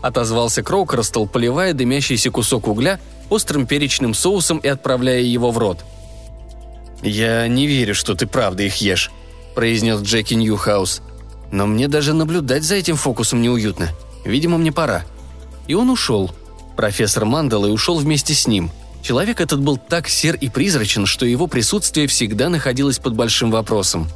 Отозвался 0.01 0.63
Кроукрастл, 0.63 1.27
поливая 1.27 1.73
дымящийся 1.73 2.31
кусок 2.31 2.67
угля 2.67 2.99
острым 3.29 3.67
перечным 3.67 4.13
соусом 4.13 4.57
и 4.57 4.67
отправляя 4.67 5.21
его 5.21 5.51
в 5.51 5.57
рот. 5.57 5.85
«Я 7.01 7.47
не 7.47 7.67
верю, 7.67 7.95
что 7.95 8.15
ты 8.15 8.27
правда 8.27 8.63
их 8.63 8.75
ешь»,– 8.77 9.11
произнес 9.55 10.01
Джеки 10.01 10.33
Ньюхаус. 10.33 11.01
«Но 11.51 11.65
мне 11.65 11.87
даже 11.87 12.13
наблюдать 12.13 12.63
за 12.63 12.75
этим 12.75 12.95
фокусом 12.95 13.41
неуютно. 13.41 13.89
Видимо, 14.25 14.57
мне 14.57 14.71
пора». 14.71 15.03
И 15.67 15.73
он 15.73 15.89
ушел. 15.89 16.31
Профессор 16.75 17.25
Мандала 17.25 17.67
и 17.67 17.71
ушел 17.71 17.97
вместе 17.97 18.33
с 18.33 18.47
ним– 18.47 18.71
Человек 19.01 19.39
этот 19.41 19.61
был 19.61 19.77
так 19.77 20.09
сер 20.09 20.35
и 20.35 20.49
призрачен, 20.49 21.05
что 21.05 21.25
его 21.25 21.47
присутствие 21.47 22.07
всегда 22.07 22.49
находилось 22.49 22.99
под 22.99 23.15
большим 23.15 23.51
вопросом. 23.51 24.07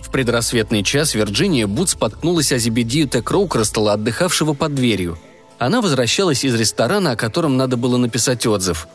В 0.00 0.10
предрассветный 0.10 0.82
час 0.82 1.14
Вирджиния 1.14 1.66
Бут 1.66 1.90
споткнулась 1.90 2.52
о 2.52 2.58
Зебедию 2.58 3.08
Т. 3.08 3.22
Кроукрастала, 3.22 3.94
отдыхавшего 3.94 4.52
под 4.52 4.74
дверью. 4.74 5.18
Она 5.58 5.80
возвращалась 5.80 6.44
из 6.44 6.54
ресторана, 6.54 7.12
о 7.12 7.16
котором 7.16 7.56
надо 7.56 7.76
было 7.76 7.96
написать 7.96 8.46
отзыв. 8.46 8.88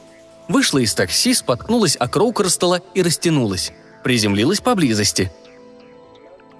Вышла 0.47 0.79
из 0.79 0.93
такси, 0.93 1.33
споткнулась 1.33 1.95
о 1.95 2.07
Кроукрастала 2.07 2.81
и 2.93 3.01
растянулась. 3.01 3.71
Приземлилась 4.03 4.59
поблизости. 4.59 5.31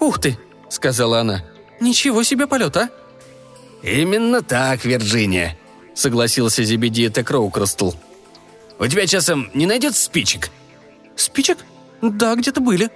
«Ух 0.00 0.20
ты!»— 0.20 0.38
сказала 0.68 1.20
она. 1.20 1.44
«Ничего 1.80 2.22
себе 2.22 2.46
полет, 2.46 2.76
а?» 2.76 2.90
«Именно 3.82 4.42
так, 4.42 4.84
Вирджиния»,— 4.84 5.58
согласился 5.94 6.64
Зебедия 6.64 7.10
Т. 7.10 7.22
Кроукрастл. 7.24 7.92
У 8.82 8.86
тебя 8.88 9.06
часом 9.06 9.48
не 9.54 9.66
найдется 9.66 10.02
спичек?» 10.02 10.50
«Спичек? 11.14 11.58
Да, 12.00 12.34
где-то 12.34 12.60
были». 12.60 12.90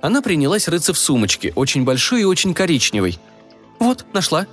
Она 0.00 0.22
принялась 0.22 0.68
рыться 0.68 0.92
в 0.92 0.98
сумочке, 0.98 1.52
очень 1.56 1.84
большой 1.84 2.22
и 2.22 2.24
очень 2.24 2.54
коричневой. 2.54 3.18
«Вот, 3.80 4.04
нашла». 4.12 4.46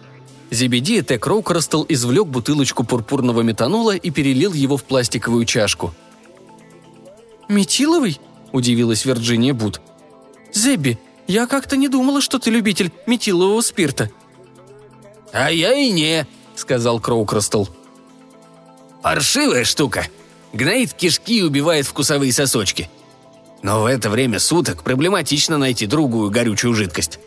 Зебедия 0.52 1.04
Т. 1.04 1.18
Кроукростел 1.18 1.86
извлек 1.88 2.28
бутылочку 2.28 2.84
пурпурного 2.84 3.42
метанола 3.42 3.96
и 3.96 4.10
перелил 4.10 4.54
его 4.54 4.78
в 4.78 4.84
пластиковую 4.84 5.46
чашку. 5.46 5.94
«Метиловый?»– 7.48 8.20
удивилась 8.52 9.06
Вирджиния 9.06 9.54
Бут. 9.54 9.82
«Зебби, 10.54 11.00
я 11.28 11.46
как-то 11.48 11.78
не 11.78 11.88
думала, 11.88 12.22
что 12.22 12.40
ты 12.40 12.50
любитель 12.50 12.92
метилового 13.06 13.62
спирта». 13.62 14.10
«А 15.32 15.52
я 15.52 15.74
и 15.74 15.92
не»,– 15.92 16.26
сказал 16.56 17.00
Кроукростел. 17.00 17.70
«Паршивая 19.02 19.64
штука», 19.64 20.06
Гноит 20.54 20.94
кишки 20.94 21.40
и 21.40 21.44
убивает 21.44 21.86
вкусовые 21.86 22.34
сосочки. 22.34 22.90
Но 23.62 23.84
в 23.84 23.86
это 23.86 24.10
время 24.10 24.40
суток 24.40 24.84
проблематично 24.84 25.58
найти 25.58 25.86
другую 25.86 26.32
горючую 26.32 26.74
жидкость. 26.74 27.20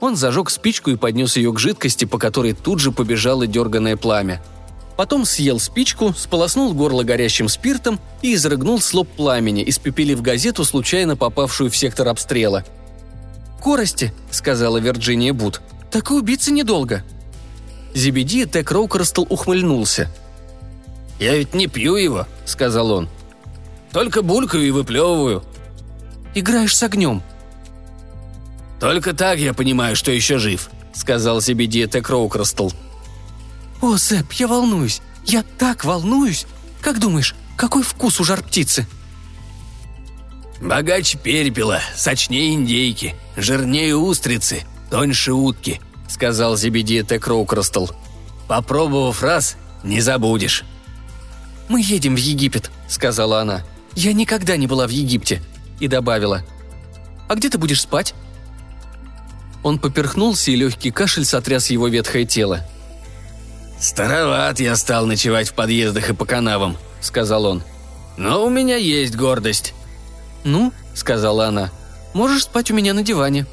Он 0.00 0.16
зажег 0.16 0.50
спичку 0.50 0.90
и 0.90 0.96
поднес 0.96 1.36
ее 1.36 1.52
к 1.52 1.58
жидкости, 1.58 2.04
по 2.04 2.18
которой 2.18 2.52
тут 2.52 2.80
же 2.80 2.92
побежало 2.92 3.46
дерганное 3.46 3.96
пламя. 3.96 4.42
Потом 4.96 5.24
съел 5.24 5.58
спичку, 5.58 6.14
сполоснул 6.14 6.72
горло 6.74 7.02
горящим 7.02 7.48
спиртом 7.48 8.00
и 8.22 8.34
изрыгнул 8.34 8.80
слоп 8.80 9.08
пламени, 9.08 9.64
испепелив 9.66 10.22
газету, 10.22 10.64
случайно 10.64 11.16
попавшую 11.16 11.70
в 11.70 11.76
сектор 11.76 12.08
обстрела. 12.08 12.64
«Красти»,— 13.60 14.12
сказала 14.30 14.78
Вирджиния 14.78 15.32
Бут,— 15.32 15.60
«так 15.90 16.10
и 16.10 16.14
убиться 16.14 16.52
недолго». 16.52 17.02
Зебедия 17.94 18.44
Т. 18.46 18.70
Кроукрастл 18.70 19.26
ухмыльнулся— 19.28 20.10
«Я 21.18 21.36
ведь 21.36 21.54
не 21.54 21.66
пью 21.66 21.96
его»,— 21.96 22.26
сказал 22.44 22.90
он. 22.90 23.08
«Только 23.92 24.22
булькаю 24.22 24.66
и 24.66 24.70
выплевываю». 24.70 25.44
«Играешь 26.34 26.76
с 26.76 26.82
огнем». 26.82 27.22
«Только 28.80 29.14
так 29.14 29.38
я 29.38 29.54
понимаю, 29.54 29.96
что 29.96 30.10
еще 30.10 30.38
жив»,— 30.38 30.70
сказал 30.94 31.40
Зебедия 31.40 31.66
Т. 31.66 32.02
Кроукрастл. 32.02 32.70
«О, 33.80 33.96
Зеб, 33.96 34.32
я 34.32 34.48
волнуюсь. 34.48 35.00
Я 35.24 35.44
так 35.58 35.84
волнуюсь. 35.84 36.46
Как 36.80 37.00
думаешь, 37.00 37.34
какой 37.56 37.82
вкус 37.82 38.20
у 38.20 38.24
жар-птицы?» 38.24 38.86
«Богаче 40.60 41.18
перепела, 41.18 41.80
сочнее 41.94 42.54
индейки, 42.54 43.14
жирнее 43.36 43.96
устрицы, 43.96 44.64
тоньше 44.90 45.32
утки»,— 45.32 45.80
сказал 46.08 46.56
Зебедия 46.56 47.02
Т. 47.02 47.18
Кроукрастл. 47.18 47.88
Попробовав 48.48 49.22
раз, 49.22 49.56
не 49.82 50.00
забудешь». 50.00 50.64
«Мы 51.68 51.80
едем 51.80 52.14
в 52.14 52.18
Египет»,— 52.18 52.70
сказала 52.88 53.40
она. 53.40 53.64
«Я 53.94 54.12
никогда 54.12 54.56
не 54.56 54.66
была 54.66 54.86
в 54.86 54.90
Египте». 54.90 55.42
И 55.80 55.88
добавила. 55.88 56.42
«А 57.28 57.34
где 57.34 57.50
ты 57.50 57.58
будешь 57.58 57.82
спать?» 57.82 58.14
Он 59.66 59.80
поперхнулся, 59.80 60.52
и 60.52 60.54
легкий 60.54 60.92
кашель 60.92 61.24
сотряс 61.24 61.70
его 61.70 61.88
ветхое 61.88 62.24
тело. 62.24 62.60
«Староват 63.80 64.60
я 64.60 64.76
стал 64.76 65.06
ночевать 65.06 65.48
в 65.48 65.54
подъездах 65.54 66.08
и 66.08 66.14
по 66.14 66.24
канавам»,— 66.24 66.76
сказал 67.00 67.46
он. 67.46 67.64
«Но 68.16 68.46
у 68.46 68.48
меня 68.48 68.76
есть 68.76 69.16
гордость». 69.16 69.74
«Ну»,— 70.44 70.72
сказала 70.94 71.48
она,— 71.48 71.72
«можешь 72.14 72.44
спать 72.44 72.70
у 72.70 72.74
меня 72.74 72.94
на 72.94 73.02
диване». 73.02 73.44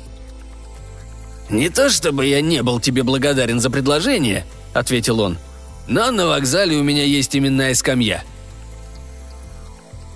«Не 1.49 1.69
то 1.69 1.89
чтобы 1.89 2.27
я 2.27 2.41
не 2.41 2.61
был 2.61 2.79
тебе 2.79 3.01
благодарен 3.01 3.59
за 3.59 3.71
предложение»,— 3.71 4.45
ответил 4.75 5.19
он. 5.19 5.39
«Но 5.87 6.11
на 6.11 6.27
вокзале 6.27 6.77
у 6.77 6.83
меня 6.83 7.05
есть 7.05 7.35
именная 7.35 7.73
скамья». 7.73 8.23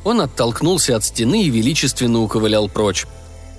Он 0.03 0.21
оттолкнулся 0.21 0.95
от 0.95 1.03
стены 1.03 1.41
и 1.45 1.49
величественно 1.49 2.19
уковылял 2.19 2.69
прочь. 2.69 3.07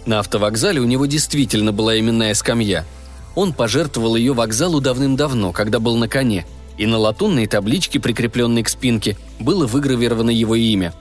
На 0.09 0.21
автовокзале 0.21 0.81
у 0.81 0.87
него 0.87 1.05
действительно 1.05 1.71
была 1.71 2.01
именная 2.01 2.33
скамья. 2.33 2.87
Он 3.35 3.53
пожертвовал 3.53 4.17
ее 4.17 4.33
вокзалу 4.33 4.81
давным-давно, 4.81 5.53
когда 5.53 5.81
был 5.81 5.99
на 5.99 6.09
коне, 6.09 6.47
и 6.79 6.87
на 6.87 6.97
латунной 6.97 7.47
табличке, 7.47 8.01
прикрепленной 8.01 8.63
к 8.63 8.71
спинке, 8.71 9.19
было 9.39 9.67
выгравировано 9.67 10.31
его 10.31 10.55
имя. 10.55 10.95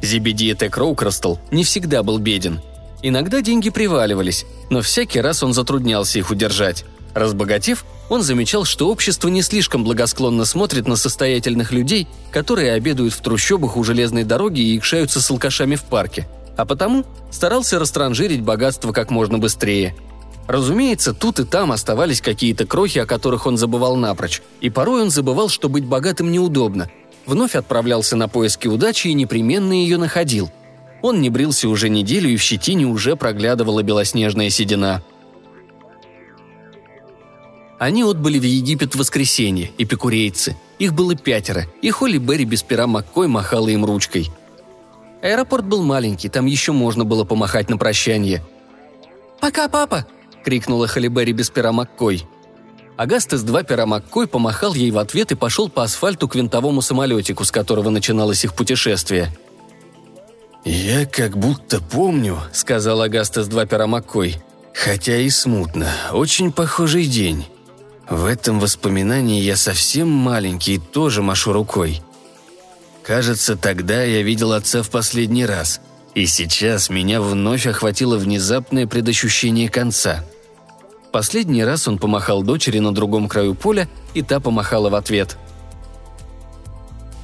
Зебедия 0.00 0.54
Тек 0.54 0.78
Роукрастл 0.78 1.36
не 1.50 1.64
всегда 1.64 2.02
был 2.02 2.16
беден. 2.16 2.62
Иногда 3.02 3.42
деньги 3.42 3.68
приваливались, 3.68 4.46
но 4.70 4.80
всякий 4.80 5.20
раз 5.20 5.42
он 5.42 5.52
затруднялся 5.52 6.18
их 6.18 6.30
удержать. 6.30 6.86
Разбогатев, 7.12 7.84
он 8.08 8.22
замечал, 8.22 8.64
что 8.64 8.88
общество 8.88 9.28
не 9.28 9.42
слишком 9.42 9.84
благосклонно 9.84 10.46
смотрит 10.46 10.88
на 10.88 10.96
состоятельных 10.96 11.72
людей, 11.72 12.08
которые 12.30 12.72
обедают 12.72 13.12
в 13.12 13.20
трущобах 13.20 13.76
у 13.76 13.84
железной 13.84 14.24
дороги 14.24 14.62
и 14.62 14.78
икшаются 14.78 15.20
с 15.20 15.30
алкашами 15.30 15.74
в 15.74 15.82
парке– 15.82 16.26
а 16.60 16.66
потому 16.66 17.06
старался 17.30 17.78
растранжирить 17.78 18.42
богатство 18.42 18.92
как 18.92 19.10
можно 19.10 19.38
быстрее. 19.38 19.94
Разумеется, 20.46 21.14
тут 21.14 21.40
и 21.40 21.44
там 21.44 21.72
оставались 21.72 22.20
какие-то 22.20 22.66
крохи, 22.66 22.98
о 22.98 23.06
которых 23.06 23.46
он 23.46 23.56
забывал 23.56 23.96
напрочь, 23.96 24.42
и 24.60 24.68
порой 24.68 25.02
он 25.02 25.10
забывал, 25.10 25.48
что 25.48 25.70
быть 25.70 25.86
богатым 25.86 26.30
неудобно. 26.30 26.90
Вновь 27.24 27.54
отправлялся 27.54 28.14
на 28.16 28.28
поиски 28.28 28.68
удачи 28.68 29.08
и 29.08 29.14
непременно 29.14 29.72
ее 29.72 29.96
находил. 29.96 30.50
Он 31.00 31.22
не 31.22 31.30
брился 31.30 31.66
уже 31.66 31.88
неделю, 31.88 32.28
и 32.28 32.36
в 32.36 32.42
щетине 32.42 32.84
уже 32.84 33.16
проглядывала 33.16 33.82
белоснежная 33.82 34.50
седина. 34.50 35.02
Они 37.78 38.02
отбыли 38.02 38.38
в 38.38 38.44
Египет 38.44 38.94
в 38.94 38.98
воскресенье, 38.98 39.70
эпикурейцы. 39.78 40.56
Их 40.78 40.92
было 40.92 41.14
пятеро, 41.14 41.64
и 41.80 41.88
Холли 41.90 42.18
Берри 42.18 42.44
без 42.44 42.62
пера 42.62 42.86
Маккой 42.86 43.28
махала 43.28 43.68
им 43.68 43.86
ручкой– 43.86 44.30
Аэропорт 45.22 45.64
был 45.64 45.82
маленький, 45.82 46.28
там 46.28 46.46
еще 46.46 46.72
можно 46.72 47.04
было 47.04 47.24
помахать 47.24 47.68
на 47.68 47.76
прощание. 47.76 48.42
«Пока, 49.40 49.68
папа!»– 49.68 50.06
крикнула 50.44 50.86
Халибери 50.86 51.32
без 51.32 51.50
пера 51.50 51.72
Маккой. 51.72 52.26
Агастес 52.96 53.42
два 53.42 53.62
пера 53.62 53.86
Маккой 53.86 54.26
помахал 54.26 54.74
ей 54.74 54.90
в 54.90 54.98
ответ 54.98 55.32
и 55.32 55.34
пошел 55.34 55.68
по 55.68 55.82
асфальту 55.82 56.28
к 56.28 56.34
винтовому 56.34 56.82
самолетику, 56.82 57.44
с 57.44 57.50
которого 57.50 57.90
начиналось 57.90 58.44
их 58.44 58.54
путешествие. 58.54 59.34
«Я 60.64 61.06
как 61.06 61.38
будто 61.38 61.80
помню»,— 61.80 62.38
сказал 62.52 63.00
Агастес 63.00 63.46
два 63.46 63.64
пера 63.64 63.86
Маккой. 63.86 64.36
«Хотя 64.74 65.16
и 65.16 65.30
смутно. 65.30 65.90
Очень 66.12 66.52
похожий 66.52 67.06
день. 67.06 67.46
В 68.08 68.26
этом 68.26 68.60
воспоминании 68.60 69.40
я 69.40 69.56
совсем 69.56 70.08
маленький 70.08 70.74
и 70.74 70.78
тоже 70.78 71.22
машу 71.22 71.52
рукой. 71.52 72.02
Кажется, 73.10 73.56
тогда 73.56 74.04
я 74.04 74.22
видел 74.22 74.52
отца 74.52 74.84
в 74.84 74.88
последний 74.88 75.44
раз, 75.44 75.80
и 76.14 76.26
сейчас 76.26 76.90
меня 76.90 77.20
вновь 77.20 77.66
охватило 77.66 78.16
внезапное 78.16 78.86
предощущение 78.86 79.68
конца. 79.68 80.24
Последний 81.10 81.64
раз 81.64 81.88
он 81.88 81.98
помахал 81.98 82.44
дочери 82.44 82.78
на 82.78 82.94
другом 82.94 83.28
краю 83.28 83.56
поля, 83.56 83.88
и 84.14 84.22
та 84.22 84.38
помахала 84.38 84.90
в 84.90 84.94
ответ. 84.94 85.38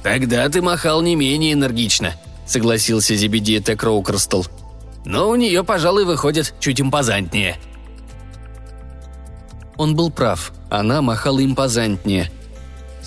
«Тогда 0.03 0.49
ты 0.49 0.61
махал 0.61 1.01
не 1.01 1.15
менее 1.15 1.53
энергично»,— 1.53 2.15
согласился 2.45 3.15
Зебедия 3.15 3.61
Текроукерстл. 3.61 4.43
«Но 5.05 5.29
у 5.29 5.37
нее, 5.37 5.63
пожалуй, 5.63 6.03
выходит 6.03 6.53
чуть 6.59 6.81
импозантнее». 6.81 7.55
Он 9.77 9.95
был 9.95 10.11
прав, 10.11 10.51
она 10.69 11.01
махала 11.01 11.41
импозантнее— 11.41 12.29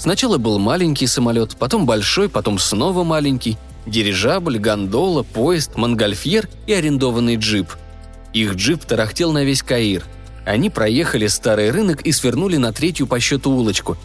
Сначала 0.00 0.38
был 0.38 0.58
маленький 0.58 1.06
самолет, 1.06 1.58
потом 1.58 1.84
большой, 1.84 2.30
потом 2.30 2.58
снова 2.58 3.04
маленький, 3.04 3.58
дирижабль, 3.84 4.58
гондола, 4.58 5.24
поезд, 5.24 5.76
монгольфьер 5.76 6.48
и 6.66 6.72
арендованный 6.72 7.36
джип. 7.36 7.68
Их 8.32 8.54
джип 8.54 8.82
тарахтел 8.86 9.30
на 9.30 9.44
весь 9.44 9.62
Каир. 9.62 10.02
Они 10.46 10.70
проехали 10.70 11.26
старый 11.26 11.70
рынок 11.70 12.00
и 12.00 12.12
свернули 12.12 12.56
на 12.56 12.72
третью 12.72 13.06
по 13.06 13.20
счету 13.20 13.50
улочку. 13.50 13.98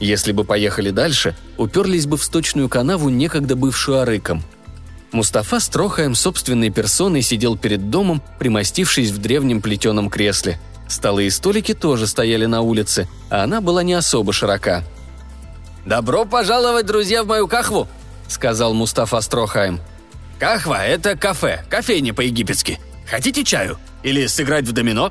Если 0.00 0.32
бы 0.32 0.44
поехали 0.44 0.90
дальше, 0.90 1.34
уперлись 1.56 2.04
бы 2.04 2.18
в 2.18 2.24
сточную 2.24 2.68
канаву, 2.68 3.08
некогда 3.08 3.56
бывшую 3.56 4.02
Арыком. 4.02 4.42
Мустафа 5.12 5.60
с 5.60 5.68
Трохаем 5.70 6.14
собственной 6.14 6.68
персоной 6.68 7.22
сидел 7.22 7.56
перед 7.56 7.88
домом, 7.88 8.20
примостившись 8.38 9.12
в 9.12 9.16
древнем 9.16 9.62
плетеном 9.62 10.10
кресле. 10.10 10.60
Столы 10.88 11.24
и 11.24 11.30
столики 11.30 11.72
тоже 11.72 12.06
стояли 12.06 12.44
на 12.44 12.60
улице, 12.60 13.08
а 13.30 13.44
она 13.44 13.62
была 13.62 13.82
не 13.82 13.94
особо 13.94 14.34
широка– 14.34 14.84
«Добро 15.88 16.26
пожаловать, 16.26 16.84
друзья, 16.84 17.22
в 17.22 17.26
мою 17.26 17.48
кахву!»— 17.48 17.88
сказал 18.28 18.74
Мустафа 18.74 19.22
Строхайм. 19.22 19.80
«Кахва— 20.38 20.84
это 20.86 21.16
кафе, 21.16 21.64
кофейня 21.70 22.12
по-египетски. 22.12 22.78
Хотите 23.06 23.42
чаю? 23.42 23.78
Или 24.02 24.26
сыграть 24.26 24.66
в 24.66 24.72
домино?» 24.72 25.10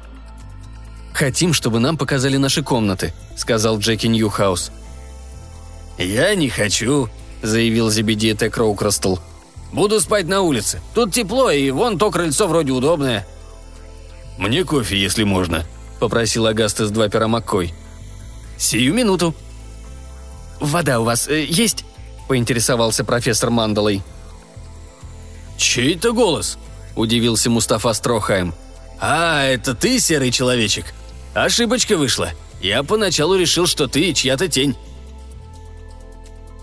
«Хотим, 1.15 1.53
чтобы 1.53 1.79
нам 1.79 1.97
показали 1.97 2.37
наши 2.37 2.61
комнаты»,— 2.61 3.11
сказал 3.35 3.79
Джеки 3.79 4.05
Ньюхаус. 4.05 4.71
«Я 5.97 6.35
не 6.35 6.47
хочу»,— 6.47 7.09
заявил 7.41 7.89
Зебедия 7.89 8.35
Т. 8.35 8.51
Кроукрастл. 8.51 9.17
«Буду 9.73 9.99
спать 9.99 10.27
на 10.27 10.41
улице. 10.41 10.79
Тут 10.93 11.11
тепло, 11.11 11.49
и 11.49 11.71
вон 11.71 11.97
то 11.97 12.11
крыльцо 12.11 12.47
вроде 12.47 12.71
удобное». 12.71 13.25
«Мне 14.37 14.63
кофе, 14.63 14.95
если 14.95 15.23
можно»,— 15.23 15.65
попросил 15.99 16.45
Агастес 16.45 16.91
два 16.91 17.09
пера 17.09 17.27
Маккой. 17.27 17.73
«Сию 18.59 18.93
минуту», 18.93 19.33
«Вода 20.59 20.99
у 20.99 21.03
вас 21.03 21.27
э, 21.27 21.45
есть?»– 21.45 21.85
поинтересовался 22.27 23.03
профессор 23.03 23.49
Мандалой. 23.49 24.01
«Чей 25.57 25.95
это 25.95 26.11
голос?»– 26.11 26.57
удивился 26.95 27.49
Мустафа 27.49 27.93
Строхайм. 27.93 28.53
«А, 28.99 29.43
это 29.43 29.75
ты, 29.75 29.99
серый 29.99 30.31
человечек? 30.31 30.93
Ошибочка 31.33 31.97
вышла. 31.97 32.29
Я 32.61 32.83
поначалу 32.83 33.35
решил, 33.35 33.67
что 33.67 33.87
ты 33.87 34.13
чья-то 34.13 34.47
тень». 34.47 34.75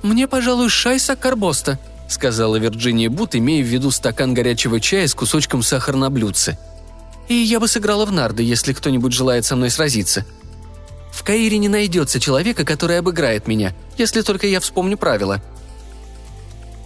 «Мне, 0.03 0.29
пожалуй, 0.29 0.69
шайса 0.69 1.17
карбоста»,— 1.17 1.79
сказала 2.09 2.57
Вирджиния 2.57 3.09
Бут, 3.09 3.35
имея 3.35 3.63
в 3.63 3.67
виду 3.67 3.91
стакан 3.91 4.35
горячего 4.35 4.81
чая 4.81 5.07
с 5.09 5.15
кусочком 5.15 5.63
сахара 5.63 5.97
на 5.97 6.11
блюдце. 6.11 6.59
«И 7.29 7.35
я 7.35 7.59
бы 7.59 7.69
сыграла 7.69 8.05
в 8.05 8.13
нарды, 8.13 8.43
если 8.43 8.75
кто-нибудь 8.75 9.13
желает 9.13 9.47
со 9.47 9.57
мной 9.57 9.71
сразиться. 9.71 10.27
В 11.15 11.23
Каире 11.23 11.59
не 11.59 11.69
найдется 11.69 12.19
человека, 12.19 12.65
который 12.65 12.99
обыграет 12.99 13.47
меня, 13.47 13.73
если 13.97 14.21
только 14.23 14.49
я 14.49 14.59
вспомню 14.59 14.99
правила». 14.99 15.41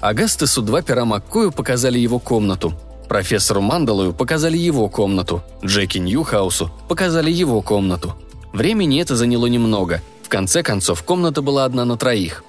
Агастесу 0.01 0.63
два 0.63 0.83
пера 0.83 1.05
Маккою 1.05 1.51
показали 1.51 1.99
его 1.99 2.19
комнату. 2.21 2.75
Профессору 3.09 3.63
Мандалою 3.63 4.13
показали 4.13 4.57
его 4.57 4.89
комнату. 4.89 5.43
Джеки 5.65 5.99
Ньюхаусу 5.99 6.71
показали 6.89 7.33
его 7.33 7.63
комнату. 7.63 8.15
Времени 8.53 9.01
это 9.01 9.17
заняло 9.17 9.47
немного. 9.47 10.03
В 10.23 10.29
конце 10.29 10.63
концов, 10.63 11.03
комната 11.03 11.43
была 11.43 11.65
одна 11.65 11.85
на 11.85 11.97
троих. 11.97 12.45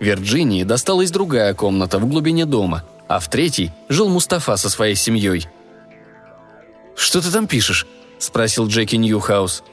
Вирджинии 0.00 0.62
досталась 0.62 1.10
другая 1.10 1.52
комната 1.52 1.98
в 1.98 2.06
глубине 2.08 2.46
дома, 2.46 2.84
а 3.08 3.18
в 3.18 3.28
третьей 3.28 3.72
жил 3.88 4.08
Мустафа 4.08 4.56
со 4.56 4.70
своей 4.70 4.94
семьей. 4.94 5.48
«Что 6.94 7.20
ты 7.20 7.30
там 7.30 7.48
пишешь?»– 7.48 7.86
спросил 8.18 8.68
Джеки 8.68 8.96
Ньюхаус. 8.96 9.64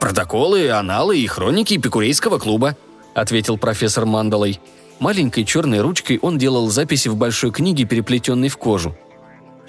«Протоколы, 0.00 0.70
аналы 0.70 1.18
и 1.18 1.26
хроники 1.26 1.76
Эпикурейского 1.76 2.38
клуба»,— 2.38 2.76
ответил 3.14 3.58
профессор 3.58 4.06
Мандалой. 4.06 4.60
Маленькой 4.98 5.44
черной 5.44 5.80
ручкой 5.80 6.18
он 6.22 6.38
делал 6.38 6.70
записи 6.70 7.08
в 7.08 7.16
большой 7.16 7.50
книге, 7.50 7.84
переплетенной 7.84 8.48
в 8.48 8.56
кожу. 8.56 8.96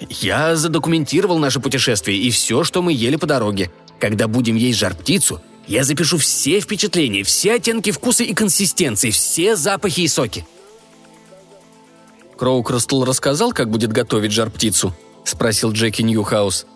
«Я 0.08 0.56
задокументировал 0.56 1.38
наше 1.38 1.60
путешествие 1.60 2.18
и 2.18 2.30
все, 2.30 2.64
что 2.64 2.80
мы 2.80 2.92
ели 2.92 3.16
по 3.16 3.26
дороге. 3.26 3.70
Когда 3.98 4.28
будем 4.28 4.56
есть 4.56 4.78
жар-птицу, 4.78 5.40
я 5.66 5.84
запишу 5.84 6.16
все 6.18 6.60
впечатления, 6.60 7.22
все 7.22 7.54
оттенки 7.54 7.90
вкуса 7.90 8.24
и 8.24 8.32
консистенции, 8.32 9.10
все 9.10 9.56
запахи 9.56 10.00
и 10.00 10.08
соки». 10.08 10.46
«Кроукрастл 12.38 13.04
рассказал, 13.04 13.52
как 13.52 13.70
будет 13.70 13.92
готовить 13.92 14.32
жар-птицу?»– 14.32 14.94
спросил 15.24 15.72
Джеки 15.72 16.02
Ньюхаус. 16.02 16.66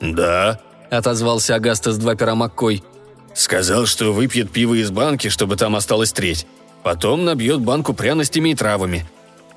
«Да»,– 0.00 0.60
отозвался 0.90 1.54
Агастас 1.54 1.96
два 1.98 2.14
пера 2.14 2.34
Маккой. 2.34 2.82
Сказал, 3.34 3.86
что 3.86 4.12
выпьет 4.12 4.50
пиво 4.50 4.74
из 4.74 4.90
банки, 4.90 5.28
чтобы 5.28 5.56
там 5.56 5.76
осталась 5.76 6.12
треть. 6.12 6.46
Потом 6.82 7.24
набьет 7.24 7.60
банку 7.60 7.92
пряностями 7.92 8.50
и 8.50 8.54
травами. 8.54 9.06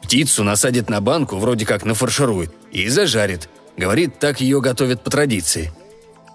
Птицу 0.01 0.43
насадит 0.43 0.89
на 0.89 1.01
банку, 1.01 1.37
вроде 1.37 1.65
как 1.65 1.85
нафарширует, 1.85 2.51
и 2.71 2.87
зажарит. 2.89 3.49
Говорит, 3.77 4.19
так 4.19 4.41
ее 4.41 4.59
готовят 4.61 5.03
по 5.03 5.09
традиции. 5.09 5.71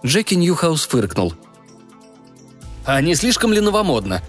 Джеки 0.05 0.35
Ньюхаус 0.35 0.87
фыркнул. 0.87 1.35
«А 2.87 3.01
не 3.01 3.15
слишком 3.15 3.53
ли 3.53 3.61
новомодно?» 3.61 4.23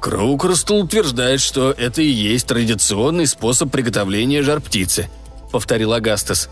Кроукрастл 0.00 0.78
утверждает, 0.78 1.40
что 1.40 1.70
это 1.70 2.02
и 2.02 2.06
есть 2.06 2.48
традиционный 2.48 3.26
способ 3.26 3.70
приготовления 3.70 4.42
жар-птицы, 4.42 5.08
повторил 5.52 5.92
Агастас. 5.92 6.48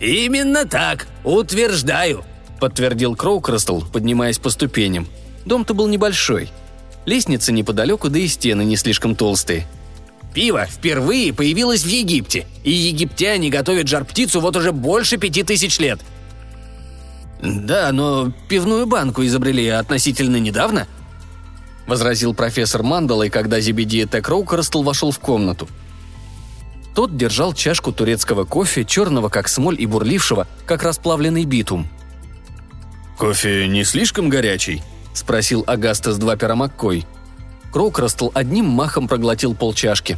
«Именно 0.00 0.66
так, 0.66 1.06
утверждаю»,— 1.22 2.24
подтвердил 2.60 3.14
Кроукрастл, 3.14 3.82
поднимаясь 3.92 4.38
по 4.38 4.50
ступеням. 4.50 5.06
Дом-то 5.44 5.74
был 5.74 5.86
небольшой. 5.86 6.50
Лестница 7.06 7.52
неподалеку, 7.52 8.08
да 8.08 8.18
и 8.18 8.26
стены 8.26 8.64
не 8.64 8.76
слишком 8.76 9.14
толстые. 9.14 9.66
Пиво 10.32 10.66
впервые 10.66 11.32
появилось 11.32 11.84
в 11.84 11.88
Египте, 11.88 12.46
и 12.64 12.72
египтяне 12.72 13.50
готовят 13.50 13.86
жар-птицу 13.86 14.40
вот 14.40 14.56
уже 14.56 14.72
больше 14.72 15.16
пяти 15.16 15.42
тысяч 15.44 15.78
лет. 15.78 16.00
«Да, 17.40 17.92
но 17.92 18.32
пивную 18.48 18.86
банку 18.86 19.24
изобрели 19.24 19.68
относительно 19.68 20.36
недавно»,— 20.36 20.88
возразил 21.86 22.34
профессор 22.34 22.82
Мандалай, 22.82 23.30
когда 23.30 23.60
Зебедия 23.60 24.06
Т. 24.06 24.28
Кроукрастл 24.28 24.82
вошел 24.82 25.10
в 25.10 25.18
комнату. 25.18 25.68
Тот 26.94 27.16
держал 27.16 27.52
чашку 27.52 27.92
турецкого 27.92 28.44
кофе, 28.44 28.84
черного 28.84 29.28
как 29.28 29.48
смоль 29.48 29.80
и 29.80 29.86
бурлившего, 29.86 30.46
как 30.64 30.84
расплавленный 30.84 31.44
битум. 31.44 31.88
«Кофе 33.18 33.66
не 33.68 33.84
слишком 33.84 34.28
горячий?»– 34.28 34.82
спросил 35.12 35.64
Агастас 35.66 36.18
два 36.18 36.36
пера 36.36 36.54
Маккой. 36.54 37.04
Кроукрастл 37.72 38.30
одним 38.34 38.66
махом 38.66 39.08
проглотил 39.08 39.54
полчашки. 39.54 40.16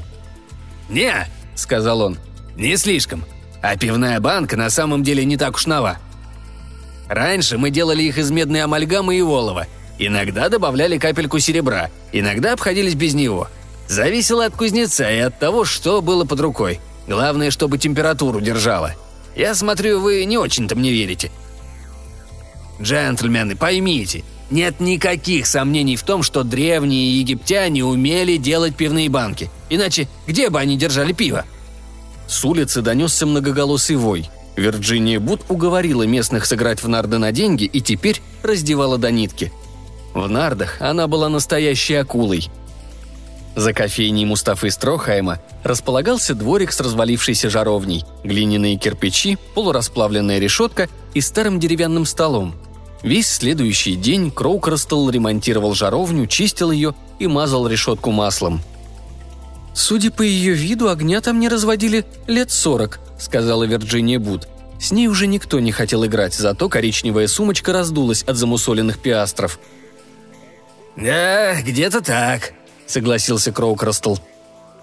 «Не»,– 0.90 1.26
сказал 1.54 2.02
он,– 2.02 2.18
«не 2.56 2.76
слишком. 2.76 3.24
А 3.62 3.76
пивная 3.76 4.20
банка 4.20 4.56
на 4.56 4.68
самом 4.68 5.02
деле 5.02 5.24
не 5.24 5.36
так 5.36 5.56
уж 5.56 5.66
нова. 5.66 5.98
Раньше 7.08 7.56
мы 7.56 7.70
делали 7.70 8.02
их 8.02 8.18
из 8.18 8.30
медной 8.30 8.62
амальгамы 8.62 9.16
и 9.16 9.22
олова. 9.22 9.66
Иногда 9.98 10.48
добавляли 10.48 10.98
капельку 10.98 11.38
серебра, 11.38 11.90
иногда 12.12 12.52
обходились 12.52 12.94
без 12.94 13.14
него. 13.14 13.48
Зависело 13.88 14.44
от 14.44 14.56
кузнеца 14.56 15.10
и 15.10 15.18
от 15.18 15.38
того, 15.38 15.64
что 15.64 16.02
было 16.02 16.24
под 16.24 16.40
рукой. 16.40 16.80
Главное, 17.06 17.50
чтобы 17.50 17.78
температуру 17.78 18.40
держала. 18.40 18.94
Я 19.36 19.54
смотрю, 19.54 20.00
вы 20.00 20.24
не 20.24 20.38
очень-то 20.38 20.74
мне 20.74 20.90
верите. 20.90 21.30
Джентльмены, 22.80 23.54
поймите, 23.54 24.24
нет 24.50 24.80
никаких 24.80 25.46
сомнений 25.46 25.96
в 25.96 26.02
том, 26.02 26.22
что 26.22 26.42
древние 26.42 27.20
египтяне 27.20 27.84
умели 27.84 28.36
делать 28.36 28.76
пивные 28.76 29.08
банки. 29.08 29.50
Иначе 29.70 30.08
где 30.26 30.50
бы 30.50 30.58
они 30.58 30.76
держали 30.76 31.12
пиво? 31.12 31.44
С 32.26 32.44
улицы 32.44 32.82
донесся 32.82 33.24
многоголосый 33.24 33.96
вой. 33.96 34.28
Вирджиния 34.56 35.20
Бут 35.20 35.42
уговорила 35.48 36.02
местных 36.02 36.46
сыграть 36.46 36.82
в 36.82 36.88
нарды 36.88 37.18
на 37.18 37.30
деньги 37.30 37.64
и 37.64 37.80
теперь 37.80 38.20
раздевала 38.42 38.98
до 38.98 39.10
нитки. 39.10 39.52
В 40.12 40.28
нардах 40.28 40.78
она 40.80 41.06
была 41.06 41.28
настоящей 41.28 41.94
акулой– 41.94 42.48
за 43.56 43.72
кофейней 43.72 44.26
Мустафы 44.26 44.70
Строхайма 44.70 45.40
располагался 45.64 46.34
дворик 46.34 46.70
с 46.70 46.80
развалившейся 46.80 47.50
жаровней, 47.50 48.04
глиняные 48.22 48.76
кирпичи, 48.76 49.38
полурасплавленная 49.54 50.38
решетка 50.38 50.88
и 51.14 51.20
старым 51.22 51.58
деревянным 51.58 52.04
столом. 52.04 52.54
Весь 53.02 53.28
следующий 53.28 53.96
день 53.96 54.30
Кроукерстел 54.30 55.08
ремонтировал 55.10 55.74
жаровню, 55.74 56.26
чистил 56.26 56.70
ее 56.70 56.94
и 57.18 57.26
мазал 57.26 57.66
решетку 57.66 58.10
маслом. 58.10 58.60
«Судя 59.74 60.10
по 60.10 60.22
ее 60.22 60.52
виду, 60.52 60.88
огня 60.88 61.20
там 61.20 61.40
не 61.40 61.48
разводили 61.48 62.04
лет 62.26 62.50
сорок»,— 62.50 63.00
сказала 63.18 63.64
Вирджиния 63.64 64.18
Бут. 64.18 64.48
С 64.78 64.90
ней 64.90 65.08
уже 65.08 65.26
никто 65.26 65.60
не 65.60 65.72
хотел 65.72 66.04
играть, 66.04 66.34
зато 66.34 66.68
коричневая 66.68 67.26
сумочка 67.26 67.72
раздулась 67.72 68.22
от 68.22 68.36
замусоленных 68.36 68.98
пиастров. 68.98 69.58
«Да, 70.96 71.60
где-то 71.62 72.02
так»,— 72.02 72.54
согласился 72.86 73.52
Кроукрастл. 73.52 74.16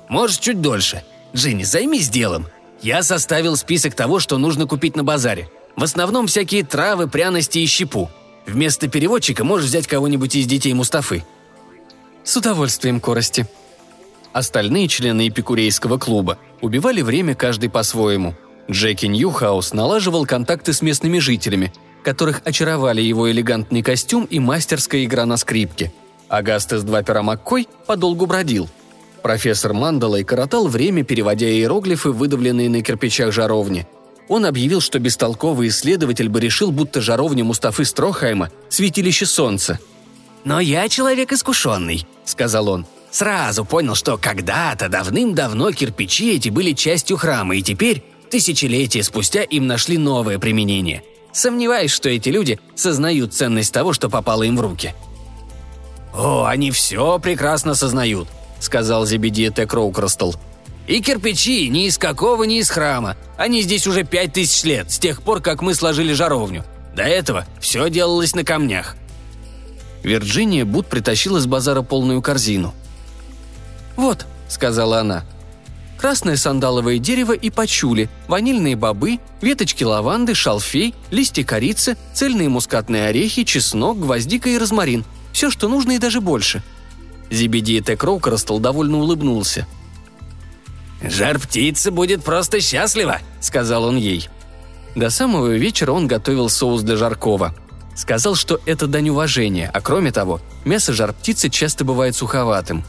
«Может, 0.10 0.42
чуть 0.42 0.62
дольше. 0.62 1.04
Джинни, 1.34 1.63
займись 1.63 2.10
делом. 2.10 2.48
Я 2.82 3.02
составил 3.02 3.56
список 3.56 3.96
того, 3.96 4.20
что 4.20 4.38
нужно 4.38 4.68
купить 4.68 4.96
на 4.96 5.04
базаре. 5.04 5.50
В 5.76 5.84
основном 5.84 6.28
всякие 6.28 6.63
травы, 6.63 7.08
пряности 7.08 7.60
и 7.60 7.66
щепу. 7.66 8.12
Вместо 8.46 8.88
переводчика 8.88 9.44
можешь 9.44 9.68
взять 9.68 9.88
кого-нибудь 9.88 10.36
из 10.36 10.46
детей 10.46 10.74
Мустафы». 10.74 11.24
«С 12.24 12.38
удовольствием, 12.38 13.00
Корости». 13.00 13.48
Остальные 14.34 14.88
члены 14.88 15.28
эпикурейского 15.28 15.98
клуба 15.98 16.38
убивали 16.62 17.02
время 17.02 17.36
каждый 17.36 17.70
по-своему. 17.70 18.36
Джеки 18.70 19.06
Ньюхаус 19.06 19.74
налаживал 19.74 20.26
контакты 20.26 20.74
с 20.74 20.82
местными 20.82 21.20
жителями, 21.20 21.74
которых 22.04 22.42
очаровали 22.44 23.02
его 23.02 23.30
элегантный 23.30 23.84
костюм 23.84 24.26
и 24.26 24.39
мастерская 24.39 25.04
игра 25.06 25.26
на 25.26 25.38
скрипке– 25.38 25.94
Агастес 26.34 26.82
два 26.82 27.04
пера 27.04 27.22
Маккой 27.22 27.67
подолгу 27.86 28.26
бродил. 28.26 28.67
Профессор 29.22 29.74
Мандалой 29.74 30.24
коротал 30.24 30.67
время, 30.67 31.04
переводя 31.04 31.48
иероглифы, 31.48 32.10
выдавленные 32.10 32.72
на 32.72 32.82
кирпичах 32.82 33.32
жаровни. 33.32 33.88
Он 34.28 34.48
объявил, 34.48 34.82
что 34.82 34.98
бестолковый 34.98 35.67
исследователь 35.67 36.30
бы 36.30 36.39
решил, 36.39 36.72
будто 36.72 37.02
жаровня 37.02 37.43
Мустафы 37.43 37.86
Строхайма– 37.86 38.50
святилище 38.69 39.28
солнца. 39.28 39.80
«Но 40.43 40.60
я 40.60 40.89
человек 40.89 41.32
искушенный»,– 41.32 42.08
сказал 42.26 42.67
он. 42.67 42.88
«Сразу 43.12 43.63
понял, 43.63 43.93
что 43.93 44.17
когда-то 44.17 44.89
давным-давно 44.89 45.72
кирпичи 45.72 46.36
эти 46.36 46.50
были 46.50 46.72
частью 46.72 47.17
храма, 47.17 47.58
и 47.58 47.62
теперь, 47.62 48.04
тысячелетия 48.32 49.04
спустя, 49.04 49.43
им 49.43 49.67
нашли 49.67 50.00
новое 50.00 50.39
применение. 50.39 51.04
Сомневаюсь, 51.32 51.91
что 51.91 52.10
эти 52.10 52.30
люди 52.30 52.60
сознают 52.74 53.36
ценность 53.36 53.72
того, 53.72 53.93
что 53.93 54.10
попало 54.10 54.41
им 54.41 54.58
в 54.58 54.62
руки». 54.62 54.96
«О, 56.13 56.45
они 56.45 56.71
все 56.71 57.19
прекрасно 57.19 57.73
сознают»,— 57.73 58.28
сказал 58.60 59.06
Зебедия 59.06 59.49
Т. 59.49 59.65
Кроукрастл. 59.65 60.34
«И 60.88 61.02
кирпичи 61.02 61.69
ни 61.69 61.88
из 61.88 61.97
какого, 61.97 62.43
ни 62.43 62.60
из 62.60 62.69
храма. 62.69 63.17
Они 63.38 63.62
здесь 63.62 63.88
уже 63.88 64.04
пять 64.04 64.34
тысяч 64.34 64.63
лет, 64.63 64.91
с 64.91 64.99
тех 64.99 65.23
пор, 65.23 65.41
как 65.41 65.62
мы 65.62 65.73
сложили 65.73 66.13
жаровню. 66.13 66.63
До 66.95 67.04
этого 67.04 67.45
все 67.60 67.89
делалось 67.89 68.36
на 68.36 68.43
камнях». 68.43 68.95
Вирджиния 70.04 70.65
Бут 70.65 70.88
притащила 70.88 71.39
с 71.39 71.47
базара 71.47 71.82
полную 71.82 72.21
корзину. 72.21 72.76
«Вот»,— 73.95 74.26
сказала 74.49 74.99
она,— 74.99 75.23
«красное 75.97 76.36
сандаловое 76.36 76.99
дерево 76.99 77.32
и 77.32 77.49
пачули, 77.49 78.10
ванильные 78.28 78.76
бобы, 78.76 79.19
веточки 79.41 79.84
лаванды, 79.84 80.36
шалфей, 80.36 80.93
листья 81.10 81.43
корицы, 81.43 81.97
цельные 82.13 82.49
мускатные 82.49 83.08
орехи, 83.08 83.45
чеснок, 83.45 83.97
гвоздика 83.97 84.49
и 84.49 84.58
розмарин. 84.58 85.06
Все, 85.34 85.50
что 85.50 85.67
нужно 85.67 85.93
и 85.93 85.98
даже 85.98 86.22
больше». 86.22 86.63
Зибиди 87.30 87.82
Тек 87.82 88.04
Роукерстл 88.04 88.60
довольно 88.60 89.00
улыбнулся. 89.00 89.67
«Жар-птица 91.02 91.91
будет 91.91 92.24
просто 92.24 92.62
счастлива»,— 92.62 93.19
сказал 93.41 93.84
он 93.86 93.98
ей. 93.98 94.30
До 94.96 95.10
самого 95.10 95.58
вечера 95.58 95.91
он 95.91 96.08
готовил 96.08 96.50
соус 96.50 96.84
для 96.84 96.96
жаркова. 96.96 97.56
Сказал, 97.96 98.36
что 98.36 98.62
это 98.65 98.88
дань 98.88 99.10
уважения, 99.10 99.69
а 99.74 99.82
кроме 99.82 100.12
того, 100.12 100.39
мясо 100.65 100.93
жар-птицы 100.93 101.50
часто 101.50 101.84
бывает 101.84 102.15
суховатым. 102.15 102.84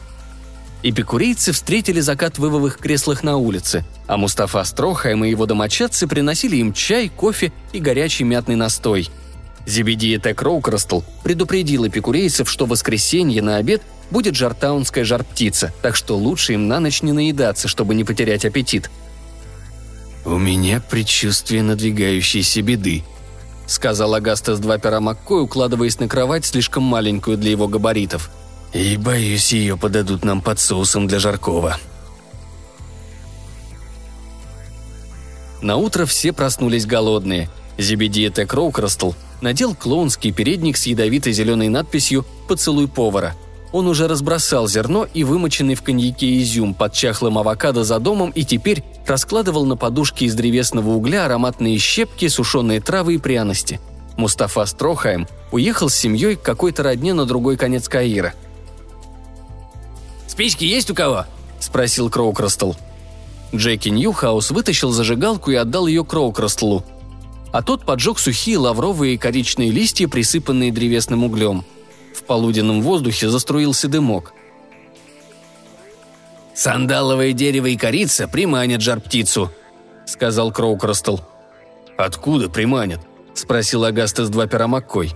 Эпикурейцы 0.83 1.51
встретили 1.51 1.99
закат 1.99 2.37
в 2.37 2.45
ивовых 2.45 2.77
креслах 2.77 3.23
на 3.23 3.37
улице, 3.37 3.83
а 4.07 4.17
Мустафа 4.17 4.63
Строхайм 4.63 5.25
и 5.25 5.29
его 5.29 5.47
домочадцы 5.47 6.07
приносили 6.07 6.57
им 6.57 6.73
чай, 6.73 7.09
кофе 7.09 7.51
и 7.73 7.79
горячий 7.79 8.23
мятный 8.23 8.55
настой– 8.55 9.09
Зебедия 9.65 10.19
Тек 10.19 10.41
Роукрастл 10.41 11.01
предупредил 11.23 11.87
эпикурейцев, 11.87 12.49
что 12.49 12.65
в 12.65 12.69
воскресенье 12.69 13.41
на 13.41 13.57
обед 13.57 13.81
будет 14.11 14.35
жартаунская 14.35 15.03
жар-птица, 15.03 15.73
так 15.81 15.95
что 15.95 16.17
лучше 16.17 16.53
им 16.53 16.67
на 16.67 16.79
ночь 16.79 17.01
не 17.01 17.11
наедаться, 17.11 17.67
чтобы 17.67 17.95
не 17.95 18.03
потерять 18.03 18.45
аппетит. 18.45 18.91
«У 20.23 20.37
меня 20.37 20.81
предчувствие 20.81 21.63
надвигающейся 21.63 22.61
беды»,— 22.61 23.03
сказал 23.67 24.13
Агастас 24.13 24.59
два 24.59 24.77
пера 24.77 24.99
Маккой, 24.99 25.43
укладываясь 25.43 25.99
на 25.99 26.07
кровать, 26.07 26.45
слишком 26.45 26.83
маленькую 26.83 27.37
для 27.37 27.51
его 27.51 27.67
габаритов. 27.67 28.29
«И 28.73 28.97
боюсь, 28.97 29.53
ее 29.53 29.77
подадут 29.77 30.23
нам 30.23 30.41
под 30.41 30.59
соусом 30.59 31.07
для 31.07 31.19
жаркого». 31.19 31.77
На 35.61 35.77
утро 35.77 36.05
все 36.05 36.31
проснулись 36.33 36.85
голодные. 36.85 37.49
Зебедия 37.77 38.29
Тек 38.29 38.53
Роукрастл 38.53 39.13
надел 39.45 39.75
клоунский 39.75 40.31
передник 40.31 40.75
с 40.75 40.87
ядовитой 40.87 41.31
зеленой 41.31 41.69
надписью 41.69 42.25
«Поцелуй 42.47 42.87
повара». 42.87 43.35
Он 43.71 43.85
уже 43.85 44.07
разбросал 44.07 44.67
зерно 44.67 45.05
и 45.13 45.23
вымоченный 45.23 45.75
в 45.75 45.83
коньяке 45.83 46.41
изюм 46.41 46.73
под 46.73 46.93
чахлым 46.93 47.37
авокадо 47.37 47.83
за 47.83 47.99
домом 47.99 48.31
и 48.31 48.43
теперь 48.43 48.83
раскладывал 49.05 49.65
на 49.65 49.77
подушке 49.77 50.25
из 50.25 50.33
древесного 50.33 50.89
угля 50.89 51.25
ароматные 51.25 51.77
щепки, 51.77 52.27
сушеные 52.27 52.81
травы 52.81 53.15
и 53.15 53.17
пряности. 53.19 53.79
Мустафа 54.17 54.65
Строхаем 54.65 55.27
уехал 55.51 55.89
с 55.89 55.95
семьей 55.95 56.37
к 56.37 56.41
какой-то 56.41 56.81
родне 56.81 57.13
на 57.13 57.25
другой 57.25 57.55
конец 57.55 57.87
Каира. 57.87 58.33
«Спички 60.27 60.63
есть 60.63 60.89
у 60.89 60.95
кого?»– 60.95 61.25
спросил 61.59 62.09
Кроукрастл. 62.09 62.73
Джеки 63.53 63.89
Ньюхаус 63.89 64.49
вытащил 64.49 64.89
зажигалку 64.89 65.51
и 65.51 65.55
отдал 65.55 65.85
ее 65.85 66.03
Кроукрастлу. 66.03 66.83
А 67.55 67.61
тот 67.61 67.85
поджег 67.85 68.19
сухие 68.19 68.57
лавровые 68.57 69.13
и 69.13 69.17
коричные 69.17 69.71
листья, 69.71 70.09
присыпанные 70.09 70.73
древесным 70.73 71.23
углем. 71.23 71.63
В 72.13 72.23
полуденном 72.23 72.81
воздухе 72.81 73.29
заструился 73.29 73.87
дымок. 73.87 74.33
«Сандаловое 76.53 77.31
дерево 77.31 77.67
и 77.67 77.77
корица 77.77 78.27
приманят 78.27 78.81
жар-птицу»,— 78.81 79.53
сказал 80.05 80.51
Кроукрастл. 80.51 81.19
«Откуда 81.95 82.49
приманят?»– 82.49 82.99
спросил 83.33 83.85
Агастас 83.85 84.27
два 84.27 84.47
пера 84.47 84.67
Маккой. 84.67 85.13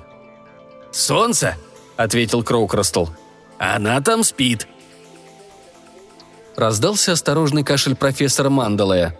«С 0.93 1.08
солнца»,— 1.08 1.57
ответил 1.97 2.41
Кроукрастл. 2.41 3.07
«Она 3.57 3.99
там 3.99 4.23
спит». 4.23 4.65
Раздался 6.55 7.11
осторожный 7.11 7.65
кашель 7.65 7.97
профессора 7.97 8.49
Мандалая. 8.49 9.19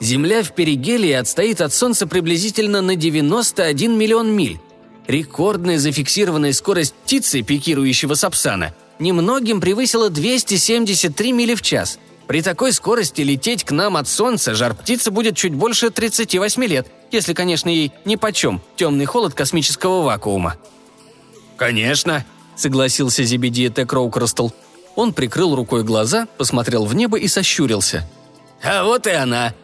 Земля 0.00 0.42
в 0.42 0.52
перигелии 0.52 1.12
отстоит 1.12 1.60
от 1.60 1.72
Солнца 1.72 2.06
приблизительно 2.06 2.80
на 2.80 2.94
91 2.94 3.98
миллион 3.98 4.30
миль. 4.30 4.60
Рекордная 5.06 5.78
зафиксированная 5.78 6.52
скорость 6.52 6.94
птицы, 6.94 7.42
пикирующего 7.42 8.14
Сапсана, 8.14 8.74
немногим 8.98 9.60
превысила 9.60 10.10
273 10.10 11.32
мили 11.32 11.54
в 11.54 11.62
час. 11.62 11.98
При 12.28 12.42
такой 12.42 12.72
скорости 12.72 13.22
лететь 13.22 13.64
к 13.64 13.72
нам 13.72 13.96
от 13.96 14.06
Солнца 14.06 14.54
жар 14.54 14.74
птицы 14.74 15.10
будет 15.10 15.34
чуть 15.34 15.54
больше 15.54 15.90
38 15.90 16.62
лет, 16.64 16.86
если, 17.10 17.32
конечно, 17.32 17.70
ей 17.70 17.92
нипочем 18.04 18.60
темный 18.76 19.06
холод 19.06 19.34
космического 19.34 20.02
вакуума. 20.02 20.56
«Конечно»,— 21.56 22.24
согласился 22.56 23.24
Зебедия 23.24 23.70
Т. 23.70 23.86
Кроукрастл. 23.86 24.50
Он 24.94 25.14
прикрыл 25.14 25.56
рукой 25.56 25.84
глаза, 25.84 26.28
посмотрел 26.36 26.84
в 26.84 26.94
небо 26.94 27.18
и 27.18 27.26
сощурился. 27.28 28.06
«А 28.62 28.84
вот 28.84 29.06
и 29.06 29.10
она», 29.10 29.54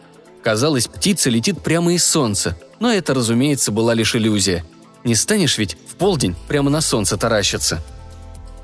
Казалось, 0.45 0.85
птица 0.85 1.31
летит 1.31 1.59
прямо 1.59 1.95
из 1.95 2.05
солнца, 2.05 2.55
но 2.79 2.93
это, 2.93 3.15
разумеется, 3.15 3.71
была 3.71 3.95
лишь 3.95 4.15
иллюзия. 4.15 4.63
Не 5.03 5.15
станешь 5.15 5.57
ведь 5.57 5.75
в 5.89 5.95
полдень 5.95 6.35
прямо 6.47 6.69
на 6.69 6.81
солнце 6.81 7.17
таращиться. 7.17 7.81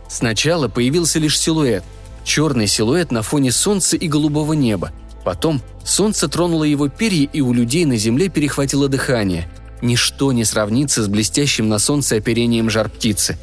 Сначала 0.07 0.67
появился 0.67 1.17
лишь 1.17 1.39
силуэт. 1.39 1.83
Черный 2.23 2.67
силуэт 2.67 3.09
на 3.11 3.23
фоне 3.23 3.51
солнца 3.51 3.97
и 3.97 4.07
голубого 4.07 4.53
неба. 4.53 4.91
Потом 5.25 5.59
солнце 5.83 6.27
тронуло 6.27 6.65
его 6.65 6.87
перья, 6.87 7.27
и 7.33 7.41
у 7.41 7.51
людей 7.51 7.85
на 7.85 7.97
земле 7.97 8.29
перехватило 8.29 8.87
дыхание. 8.87 9.49
Ничто 9.81 10.31
не 10.33 10.45
сравнится 10.45 11.01
с 11.01 11.07
блестящим 11.07 11.67
на 11.67 11.79
солнце 11.79 12.17
оперением 12.17 12.69
жар 12.69 12.89
птицы. 12.89 13.39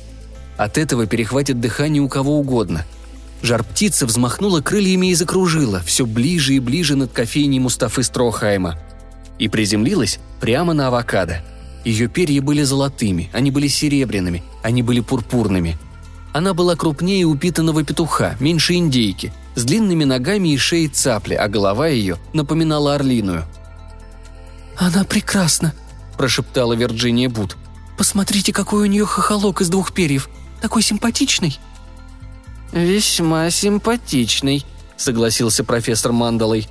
От 0.57 0.79
этого 0.79 1.07
перехватит 1.07 1.61
дыхание 1.61 2.01
у 2.01 2.09
кого 2.09 2.39
угодно– 2.39 2.87
Жар-птица 3.43 4.07
взмахнула 4.07 4.61
крыльями 4.61 5.09
и 5.09 5.15
закружила, 5.15 5.81
все 5.81 6.07
ближе 6.07 6.55
и 6.55 6.59
ближе 6.61 6.97
над 6.97 7.13
кофейней 7.13 7.61
Мустафы 7.61 8.03
Строхайма. 8.03 8.79
И 9.39 9.49
приземлилась 9.49 10.19
прямо 10.41 10.73
на 10.73 10.89
авокадо. 10.89 11.43
Ее 11.85 12.09
перья 12.09 12.43
были 12.43 12.63
золотыми, 12.63 13.31
они 13.33 13.51
были 13.51 13.69
серебряными, 13.69 14.43
они 14.63 14.83
были 14.83 15.01
пурпурными. 15.01 15.79
Она 16.33 16.53
была 16.53 16.77
крупнее 16.77 17.25
упитанного 17.25 17.85
петуха, 17.85 18.37
меньше 18.41 18.75
индейки, 18.75 19.33
с 19.55 19.65
длинными 19.65 20.05
ногами 20.05 20.49
и 20.49 20.59
шеей 20.59 20.89
цапли, 20.89 21.35
а 21.35 21.49
голова 21.49 21.87
ее 21.87 22.19
напоминала 22.33 22.95
орлиную. 22.97 23.45
«Она 24.77 25.05
прекрасна»,– 25.05 25.75
прошептала 26.19 26.75
Вирджиния 26.75 27.29
Бут. 27.29 27.57
«Посмотрите, 27.97 28.53
какой 28.53 28.83
у 28.83 28.87
нее 28.87 29.07
хохолок 29.07 29.61
из 29.61 29.69
двух 29.69 29.93
перьев. 29.93 30.29
Такой 30.61 30.83
симпатичный». 30.83 31.59
«Весьма 32.73 33.51
симпатичный»,— 33.51 34.65
согласился 34.97 35.65
профессор 35.65 36.13
Мандалой. 36.13 36.69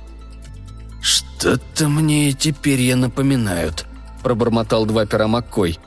«Что-то 1.00 1.88
мне 1.88 2.30
эти 2.30 2.52
перья 2.52 2.96
напоминают»,— 2.96 3.86
пробормотал 4.22 4.86
два 4.86 5.06
пера 5.06 5.26
Маккой. 5.28 5.78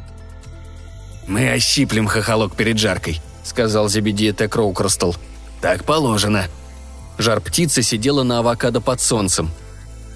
«Мы 1.27 1.49
ощиплем 1.49 2.07
хохолок 2.07 2.55
перед 2.55 2.77
жаркой»,— 2.77 3.21
сказал 3.43 3.89
Зебедия 3.89 4.33
Т. 4.33 4.47
Кроукрастл. 4.47 5.13
«Так 5.61 5.83
положено». 5.85 6.45
Жар-птица 7.17 7.81
сидела 7.81 8.23
на 8.23 8.39
авокадо 8.39 8.81
под 8.81 8.99
солнцем. 8.99 9.51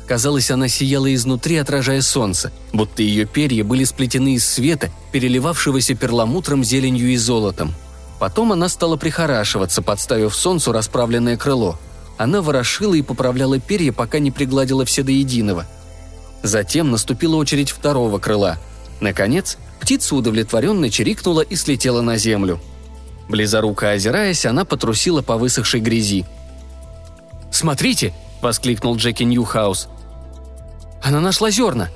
Казалось, 0.07 0.51
она 0.51 0.67
сияла 0.67 1.13
изнутри, 1.13 1.57
отражая 1.57 2.01
солнце, 2.01 2.51
будто 2.73 3.01
ее 3.01 3.25
перья 3.25 3.63
были 3.63 3.83
сплетены 3.83 4.35
из 4.35 4.47
света, 4.47 4.91
переливавшегося 5.11 5.95
перламутром, 5.95 6.63
зеленью 6.63 7.11
и 7.11 7.17
золотом. 7.17 7.73
Потом 8.19 8.53
она 8.53 8.69
стала 8.69 8.95
прихорашиваться, 8.95 9.81
подставив 9.81 10.35
солнцу 10.35 10.71
расправленное 10.71 11.37
крыло. 11.37 11.77
Она 12.17 12.41
ворошила 12.41 12.93
и 12.93 13.01
поправляла 13.01 13.59
перья, 13.59 13.91
пока 13.91 14.19
не 14.19 14.31
пригладила 14.31 14.85
все 14.85 15.03
до 15.03 15.11
единого. 15.11 15.65
Затем 16.41 16.91
наступила 16.91 17.35
очередь 17.35 17.71
второго 17.71 18.19
крыла. 18.19 18.57
Наконец, 19.01 19.57
птица 19.81 20.15
удовлетворенно 20.15 20.89
чирикнула 20.89 21.41
и 21.41 21.55
слетела 21.55 22.01
на 22.01 22.17
землю. 22.17 22.61
Близоруко 23.27 23.91
озираясь, 23.91 24.45
она 24.45 24.63
потрусила 24.63 25.21
по 25.21 25.35
высохшей 25.37 25.81
грязи. 25.81 26.25
«Смотрите!»– 27.51 28.13
воскликнул 28.41 28.95
Джеки 28.95 29.23
Ньюхаус. 29.23 29.89
«Она 31.03 31.19
нашла 31.19 31.51
зерна!» 31.51 31.89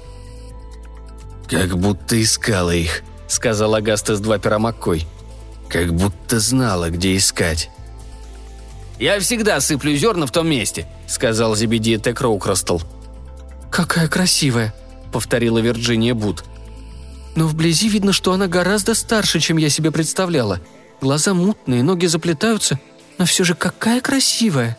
«Как 1.48 1.78
будто 1.78 2.22
искала 2.22 2.74
их»,– 2.74 3.04
сказал 3.28 3.76
Агастес 3.76 4.20
два 4.20 4.38
пера 4.38 4.60
Маккой– 4.60 5.08
как 5.70 5.94
будто 5.94 6.40
знала, 6.40 6.90
где 6.90 7.16
искать. 7.16 7.70
«Я 9.00 9.20
всегда 9.20 9.62
сыплю 9.62 9.96
зерна 9.96 10.26
в 10.26 10.32
том 10.32 10.50
месте»,— 10.50 10.88
сказал 11.08 11.56
Зебедия 11.56 12.00
Т. 12.00 12.14
Кроукрастл. 12.14 12.80
«Какая 13.72 14.10
красивая»,— 14.10 14.74
повторила 15.14 15.60
Вирджиния 15.60 16.14
Бут. 16.14 16.44
«Но 17.36 17.48
вблизи 17.48 17.88
видно, 17.88 18.12
что 18.12 18.34
она 18.34 18.48
гораздо 18.48 18.96
старше, 18.96 19.40
чем 19.40 19.58
я 19.58 19.70
себе 19.70 19.92
представляла. 19.92 20.60
Глаза 21.00 21.34
мутные, 21.34 21.84
ноги 21.84 22.08
заплетаются, 22.08 22.80
но 23.18 23.26
все 23.26 23.46
же 23.46 23.56
какая 23.56 24.02
красивая!» 24.02 24.78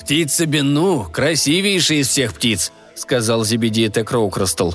«Птица 0.00 0.46
Бену– 0.46 1.06
красивейшая 1.12 1.98
из 1.98 2.08
всех 2.08 2.32
птиц»,– 2.32 2.72
сказал 2.94 3.44
Зебедия 3.44 3.90
Т. 3.90 4.04
Кроукрастл. 4.04 4.72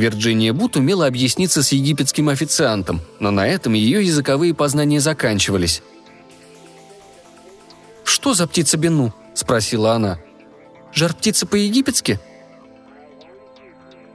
Вирджиния 0.00 0.52
Бут 0.52 0.76
умела 0.76 1.06
объясниться 1.06 1.62
с 1.62 1.72
египетским 1.72 2.28
официантом, 2.28 3.00
но 3.20 3.30
на 3.30 3.46
этом 3.46 3.74
ее 3.74 4.04
языковые 4.04 4.54
познания 4.54 5.00
заканчивались. 5.00 5.82
«Что 8.04 8.34
за 8.34 8.46
птица 8.48 8.76
Бену?»– 8.76 9.14
спросила 9.34 9.92
она. 9.92 10.18
«Жар-птица 10.92 11.46
по-египетски?» 11.46 12.18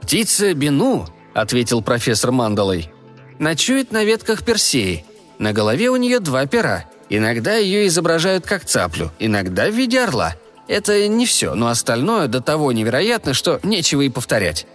«Птица 0.02 0.52
Бену»,– 0.54 1.06
ответил 1.34 1.82
профессор 1.82 2.32
Мандалой. 2.32 2.90
«Ночует 3.38 3.92
на 3.92 4.04
ветках 4.04 4.44
Персеи. 4.44 5.04
На 5.38 5.52
голове 5.52 5.90
у 5.90 5.96
нее 5.96 6.20
два 6.20 6.46
пера. 6.46 6.84
Иногда 7.08 7.54
ее 7.56 7.86
изображают 7.86 8.46
как 8.46 8.64
цаплю, 8.64 9.10
иногда 9.18 9.68
в 9.68 9.74
виде 9.74 10.00
орла. 10.00 10.34
Это 10.68 11.06
не 11.06 11.26
все, 11.26 11.54
но 11.54 11.68
остальное 11.68 12.26
до 12.26 12.40
того 12.40 12.72
невероятно, 12.72 13.34
что 13.34 13.60
нечего 13.62 14.02
и 14.02 14.08
повторять. 14.08 14.66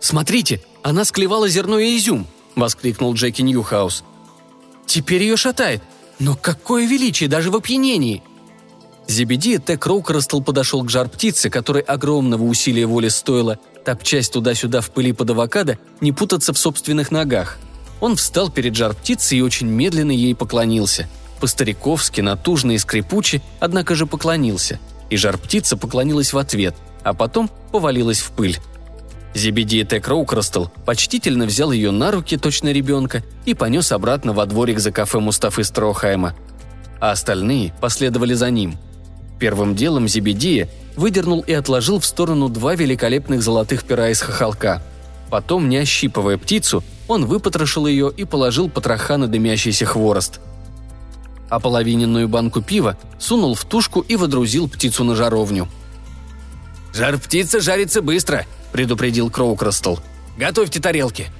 «Смотрите, 0.00 0.62
она 0.82 1.04
склевала 1.04 1.48
зерно 1.48 1.78
и 1.78 1.96
изюм!»– 1.96 2.26
воскликнул 2.56 3.14
Джеки 3.14 3.42
Ньюхаус. 3.42 4.02
«Теперь 4.86 5.22
ее 5.22 5.36
шатает! 5.36 5.82
Но 6.18 6.36
какое 6.36 6.86
величие 6.86 7.28
даже 7.28 7.50
в 7.50 7.56
опьянении!» 7.56 8.22
Зебедия 9.06 9.58
Т. 9.58 9.76
Кроукрастл 9.76 10.40
подошел 10.40 10.82
к 10.84 10.90
жар-птице, 10.90 11.50
которой 11.50 11.82
огромного 11.82 12.44
усилия 12.44 12.86
воли 12.86 13.08
стоило, 13.08 13.58
топчась 13.84 14.30
туда-сюда 14.30 14.80
в 14.80 14.90
пыли 14.90 15.12
под 15.12 15.30
авокадо, 15.30 15.78
не 16.00 16.12
путаться 16.12 16.52
в 16.52 16.58
собственных 16.58 17.10
ногах. 17.10 17.58
Он 18.00 18.16
встал 18.16 18.50
перед 18.50 18.74
жар-птицей 18.74 19.38
и 19.38 19.42
очень 19.42 19.66
медленно 19.66 20.12
ей 20.12 20.34
поклонился. 20.34 21.08
По-стариковски, 21.40 22.20
натужно 22.20 22.72
и 22.72 22.78
скрипуче, 22.78 23.42
однако 23.58 23.94
же 23.94 24.06
поклонился. 24.06 24.78
И 25.10 25.16
жар-птица 25.16 25.76
поклонилась 25.76 26.32
в 26.32 26.38
ответ, 26.38 26.74
а 27.02 27.12
потом 27.14 27.50
повалилась 27.72 28.20
в 28.20 28.30
пыль. 28.30 28.58
Зебедия 29.34 29.84
Т. 29.84 30.00
Кроукрастл 30.00 30.66
почтительно 30.84 31.46
взял 31.46 31.70
ее 31.70 31.92
на 31.92 32.10
руки, 32.10 32.36
точно 32.36 32.72
ребенка, 32.72 33.22
и 33.44 33.54
понес 33.54 33.92
обратно 33.92 34.32
во 34.32 34.44
дворик 34.46 34.80
за 34.80 34.90
кафе 34.90 35.20
Мустафы 35.20 35.62
Строхайма. 35.62 36.34
А 37.00 37.12
остальные 37.12 37.72
последовали 37.80 38.34
за 38.34 38.50
ним. 38.50 38.76
Первым 39.38 39.74
делом 39.74 40.08
Зебедия 40.08 40.68
выдернул 40.96 41.40
и 41.40 41.52
отложил 41.52 42.00
в 42.00 42.04
сторону 42.04 42.48
два 42.48 42.74
великолепных 42.74 43.42
золотых 43.42 43.84
пера 43.84 44.10
из 44.10 44.20
хохолка. 44.20 44.82
Потом, 45.30 45.68
не 45.68 45.78
ощипывая 45.78 46.36
птицу, 46.36 46.82
он 47.06 47.24
выпотрошил 47.24 47.86
ее 47.86 48.12
и 48.14 48.24
положил 48.24 48.68
потроха 48.68 49.16
на 49.16 49.28
дымящийся 49.28 49.86
хворост. 49.86 50.40
А 51.48 51.60
половиненную 51.60 52.28
банку 52.28 52.62
пива 52.62 52.98
сунул 53.18 53.54
в 53.54 53.64
тушку 53.64 54.00
и 54.00 54.16
водрузил 54.16 54.68
птицу 54.68 55.04
на 55.04 55.14
жаровню. 55.14 55.68
«Жар 56.92 57.18
птица 57.18 57.60
жарится 57.60 58.02
быстро»,– 58.02 58.44
предупредил 58.72 59.30
Кроукрастл. 59.30 59.96
«Готовьте 60.36 60.80
тарелки. 60.80 61.30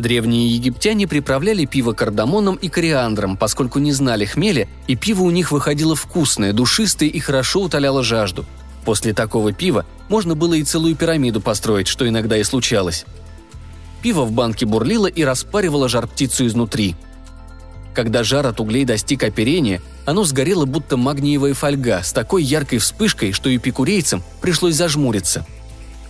Древние 0.00 0.54
египтяне 0.54 1.06
приправляли 1.06 1.66
пиво 1.66 1.92
кардамоном 1.92 2.56
и 2.56 2.68
кориандром, 2.68 3.36
поскольку 3.36 3.78
не 3.80 3.92
знали 3.92 4.24
хмеля, 4.24 4.66
и 4.86 4.96
пиво 4.96 5.22
у 5.22 5.30
них 5.30 5.52
выходило 5.52 5.94
вкусное, 5.94 6.52
душистое 6.52 7.08
и 7.08 7.18
хорошо 7.18 7.62
утоляло 7.62 8.02
жажду. 8.02 8.46
После 8.84 9.12
такого 9.12 9.52
пива 9.52 9.84
можно 10.08 10.34
было 10.34 10.54
и 10.54 10.62
целую 10.62 10.96
пирамиду 10.96 11.40
построить, 11.40 11.86
что 11.86 12.08
иногда 12.08 12.38
и 12.38 12.44
случалось. 12.44 13.04
Пиво 14.00 14.24
в 14.24 14.32
банке 14.32 14.64
бурлило 14.64 15.06
и 15.06 15.22
распаривало 15.22 15.88
жар 15.88 16.06
птицу 16.06 16.46
изнутри. 16.46 16.96
Когда 17.92 18.22
жар 18.24 18.46
от 18.46 18.60
углей 18.60 18.86
достиг 18.86 19.22
оперения, 19.22 19.82
оно 20.06 20.24
сгорело 20.24 20.64
будто 20.64 20.96
магниевая 20.96 21.52
фольга 21.52 22.00
с 22.02 22.12
такой 22.12 22.42
яркой 22.42 22.78
вспышкой, 22.78 23.32
что 23.32 23.54
эпикурейцам 23.54 24.22
пришлось 24.40 24.76
зажмуриться. 24.76 25.44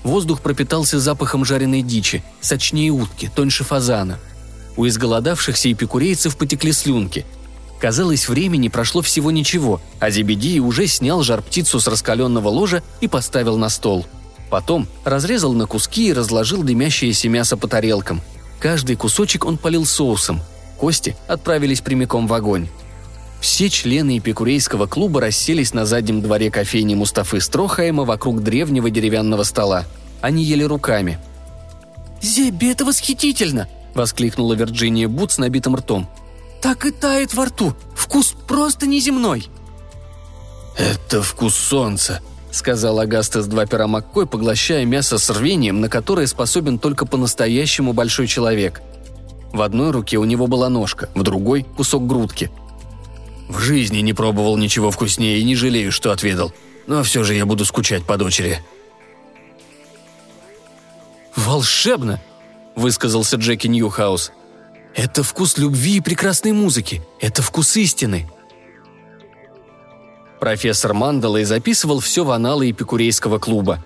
Воздух 0.02 0.40
пропитался 0.40 0.98
запахом 0.98 1.44
жареной 1.44 1.82
дичи, 1.82 2.22
сочнее 2.40 2.90
утки, 2.90 3.30
тоньше 3.34 3.64
фазана. 3.64 4.18
У 4.76 4.86
изголодавшихся 4.86 5.70
эпикурейцев 5.72 6.36
потекли 6.36 6.72
слюнки. 6.72 7.26
Казалось, 7.80 8.28
времени 8.28 8.68
прошло 8.68 9.02
всего 9.02 9.30
ничего, 9.30 9.80
а 10.00 10.10
Зебедий 10.10 10.58
уже 10.58 10.86
снял 10.86 11.22
жар-птицу 11.22 11.80
с 11.80 11.86
раскаленного 11.86 12.48
ложа 12.48 12.82
и 13.00 13.08
поставил 13.08 13.56
на 13.56 13.68
стол. 13.68 14.06
Потом 14.50 14.86
разрезал 15.04 15.52
на 15.52 15.66
куски 15.66 16.08
и 16.08 16.12
разложил 16.12 16.62
дымящееся 16.62 17.28
мясо 17.28 17.56
по 17.56 17.68
тарелкам. 17.68 18.20
Каждый 18.58 18.96
кусочек 18.96 19.44
он 19.44 19.56
полил 19.56 19.86
соусом. 19.86 20.40
Кости 20.76 21.16
отправились 21.28 21.80
прямиком 21.80 22.26
в 22.26 22.34
огонь. 22.34 22.68
Все 23.40 23.70
члены 23.70 24.18
эпикурейского 24.18 24.86
клуба 24.86 25.22
расселись 25.22 25.72
на 25.72 25.86
заднем 25.86 26.20
дворе 26.20 26.50
кофейни 26.50 26.94
Мустафы 26.94 27.40
Строхаема 27.40 28.04
вокруг 28.04 28.42
древнего 28.42 28.90
деревянного 28.90 29.44
стола. 29.44 29.84
Они 30.20 30.44
ели 30.44 30.62
руками. 30.62 31.18
«Зебби, 32.20 32.70
это 32.70 32.84
восхитительно!»– 32.84 33.66
воскликнула 33.94 34.52
Вирджиния 34.52 35.08
Бут 35.08 35.32
с 35.32 35.38
набитым 35.38 35.76
ртом. 35.76 36.06
«Так 36.60 36.84
и 36.84 36.90
тает 36.90 37.32
во 37.32 37.46
рту! 37.46 37.74
Вкус 37.94 38.34
просто 38.46 38.86
неземной!» 38.86 39.48
«Это 40.76 41.22
вкус 41.22 41.54
солнца»,— 41.54 42.20
сказал 42.50 42.98
Агастес 42.98 43.46
два 43.46 43.64
пера 43.64 43.86
Маккой, 43.86 44.26
поглощая 44.26 44.84
мясо 44.84 45.16
с 45.16 45.30
рвением, 45.30 45.80
на 45.80 45.88
которое 45.88 46.26
способен 46.26 46.78
только 46.78 47.06
по-настоящему 47.06 47.94
большой 47.94 48.26
человек. 48.26 48.82
В 49.52 49.62
одной 49.62 49.90
руке 49.90 50.18
у 50.18 50.24
него 50.24 50.46
была 50.46 50.68
ножка, 50.68 51.08
в 51.14 51.22
другой— 51.22 51.62
кусок 51.76 52.06
грудки. 52.06 52.50
В 53.50 53.58
жизни 53.58 53.98
не 53.98 54.12
пробовал 54.12 54.56
ничего 54.56 54.92
вкуснее 54.92 55.40
и 55.40 55.44
не 55.44 55.56
жалею, 55.56 55.90
что 55.90 56.12
отведал. 56.12 56.52
Но 56.86 57.02
все 57.02 57.24
же 57.24 57.34
я 57.34 57.46
буду 57.46 57.64
скучать 57.64 58.04
по 58.04 58.16
дочери». 58.16 58.62
«Волшебно!»– 61.34 62.20
высказался 62.76 63.36
Джеки 63.36 63.66
Ньюхаус. 63.66 64.30
«Это 64.94 65.24
вкус 65.24 65.58
любви 65.58 65.96
и 65.96 66.00
прекрасной 66.00 66.52
музыки. 66.52 67.02
Это 67.20 67.42
вкус 67.42 67.76
истины». 67.76 68.30
Профессор 70.38 70.94
Мандалай 70.94 71.42
записывал 71.42 71.98
все 71.98 72.24
в 72.24 72.30
анналы 72.30 72.70
эпикурейского 72.70 73.38
клуба. 73.38 73.84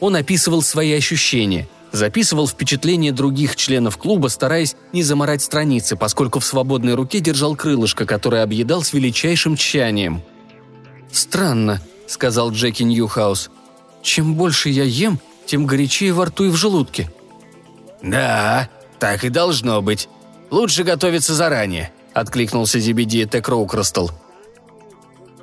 Он 0.00 0.16
описывал 0.16 0.62
свои 0.62 0.92
ощущения, 0.92 1.68
записывал 1.94 2.48
впечатления 2.48 3.12
других 3.12 3.54
членов 3.54 3.96
клуба, 3.96 4.26
стараясь 4.26 4.74
не 4.92 5.04
замарать 5.04 5.42
страницы, 5.42 5.96
поскольку 5.96 6.40
в 6.40 6.44
свободной 6.44 6.94
руке 6.94 7.20
держал 7.20 7.54
крылышко, 7.54 8.04
которое 8.04 8.42
объедал 8.42 8.82
с 8.82 8.92
величайшим 8.92 9.56
тщанием. 9.56 10.22
«Странно»,— 11.12 11.80
сказал 12.08 12.50
Джеки 12.50 12.82
Ньюхаус. 12.82 13.50
«Чем 14.02 14.34
больше 14.34 14.70
я 14.70 14.82
ем, 14.82 15.20
тем 15.46 15.66
горячее 15.66 16.12
во 16.12 16.26
рту 16.26 16.44
и 16.44 16.48
в 16.48 16.56
желудке». 16.56 17.10
«Да, 18.02 18.68
так 18.98 19.24
и 19.24 19.28
должно 19.28 19.80
быть. 19.80 20.08
Лучше 20.50 20.82
готовиться 20.82 21.32
заранее»,— 21.32 21.92
откликнулся 22.12 22.80
Зебедия 22.80 23.26
Т. 23.26 23.39
Кроукрастл. 23.39 24.08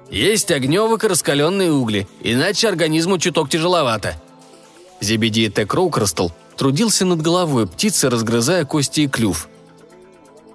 «Есть 0.10 0.52
огневок 0.52 1.06
и 1.06 1.08
раскаленные 1.08 1.72
угли, 1.72 2.08
иначе 2.22 2.68
организму 2.68 3.18
чуток 3.20 3.50
тяжеловато». 3.50 4.22
Зебедия 5.02 5.50
Текроукростл 5.50 6.30
трудился 6.56 7.06
над 7.06 7.22
головой 7.22 7.66
птицы, 7.68 8.10
разгрызая 8.10 8.66
кости 8.66 9.02
и 9.02 9.08
клюв. 9.08 9.50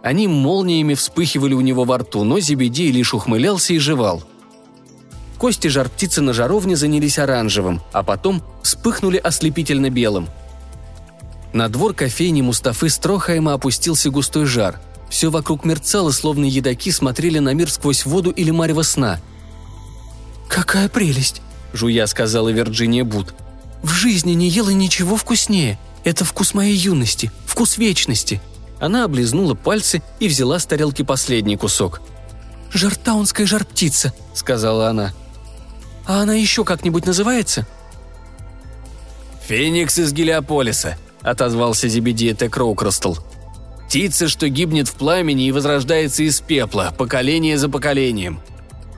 Они 0.03 0.29
молниями 0.29 0.95
вспыхивали 0.95 1.53
у 1.53 1.61
него 1.61 1.83
во 1.83 1.99
рту, 1.99 2.23
но 2.23 2.39
Зебедей 2.39 2.93
лишь 2.93 3.13
ухмылялся 3.13 3.75
и 3.75 3.79
жевал. 3.79 4.23
Кости 5.37 5.67
жар 5.67 5.89
птицы 5.89 6.23
на 6.23 6.33
жаровне 6.33 6.77
занялись 6.77 7.19
оранжевым, 7.19 7.83
а 7.93 8.05
потом 8.05 8.43
вспыхнули 8.63 9.17
ослепительно 9.17 9.91
белым. 9.91 10.29
На 11.53 11.69
двор 11.69 11.93
кофейни 11.93 12.41
Мустафы 12.41 12.89
Строхайма 12.89 13.53
опустился 13.55 14.11
густой 14.11 14.47
жар. 14.47 14.81
Все 15.11 15.31
вокруг 15.31 15.65
мерцало, 15.65 16.13
словно 16.13 16.45
едоки 16.45 16.93
смотрели 16.93 17.41
на 17.41 17.53
мир 17.53 17.71
сквозь 17.71 18.07
воду 18.07 18.31
или 18.31 18.53
марево 18.53 18.83
сна. 18.83 19.21
«Какая 20.49 20.89
прелесть!»– 20.89 21.43
жуя 21.73 22.07
сказала 22.07 22.51
Вирджиния 22.51 23.05
Бут. 23.05 23.35
«В 23.83 23.91
жизни 23.91 24.33
не 24.33 24.49
ела 24.49 24.71
ничего 24.71 25.17
вкуснее. 25.17 25.79
Это 26.05 26.25
вкус 26.25 26.55
моей 26.55 26.77
юности, 26.77 27.31
вкус 27.47 27.79
вечности». 27.79 28.41
Она 28.79 29.05
облизнула 29.05 29.55
пальцы 29.55 30.03
и 30.21 30.29
взяла 30.29 30.59
с 30.59 30.67
тарелки 30.67 31.03
последний 31.03 31.57
кусок. 31.57 32.01
«Жартаунская 32.73 33.47
жар-птица»,— 33.47 34.13
сказала 34.35 34.89
она. 34.89 35.15
«А 36.07 36.23
она 36.23 36.35
еще 36.35 36.65
как-нибудь 36.65 37.07
называется?» 37.07 37.67
«Феникс 39.47 39.99
из 39.99 40.13
Гелиополиса»,— 40.13 40.99
отозвался 41.23 41.89
Зебедия 41.89 42.35
Текроукростл. 42.35 43.15
«Птица, 43.87 44.29
что 44.29 44.49
гибнет 44.49 44.89
в 44.89 44.95
пламени 44.95 45.47
и 45.47 45.53
возрождается 45.53 46.25
из 46.25 46.41
пепла, 46.41 46.93
поколение 46.97 47.57
за 47.57 47.69
поколением. 47.69 48.41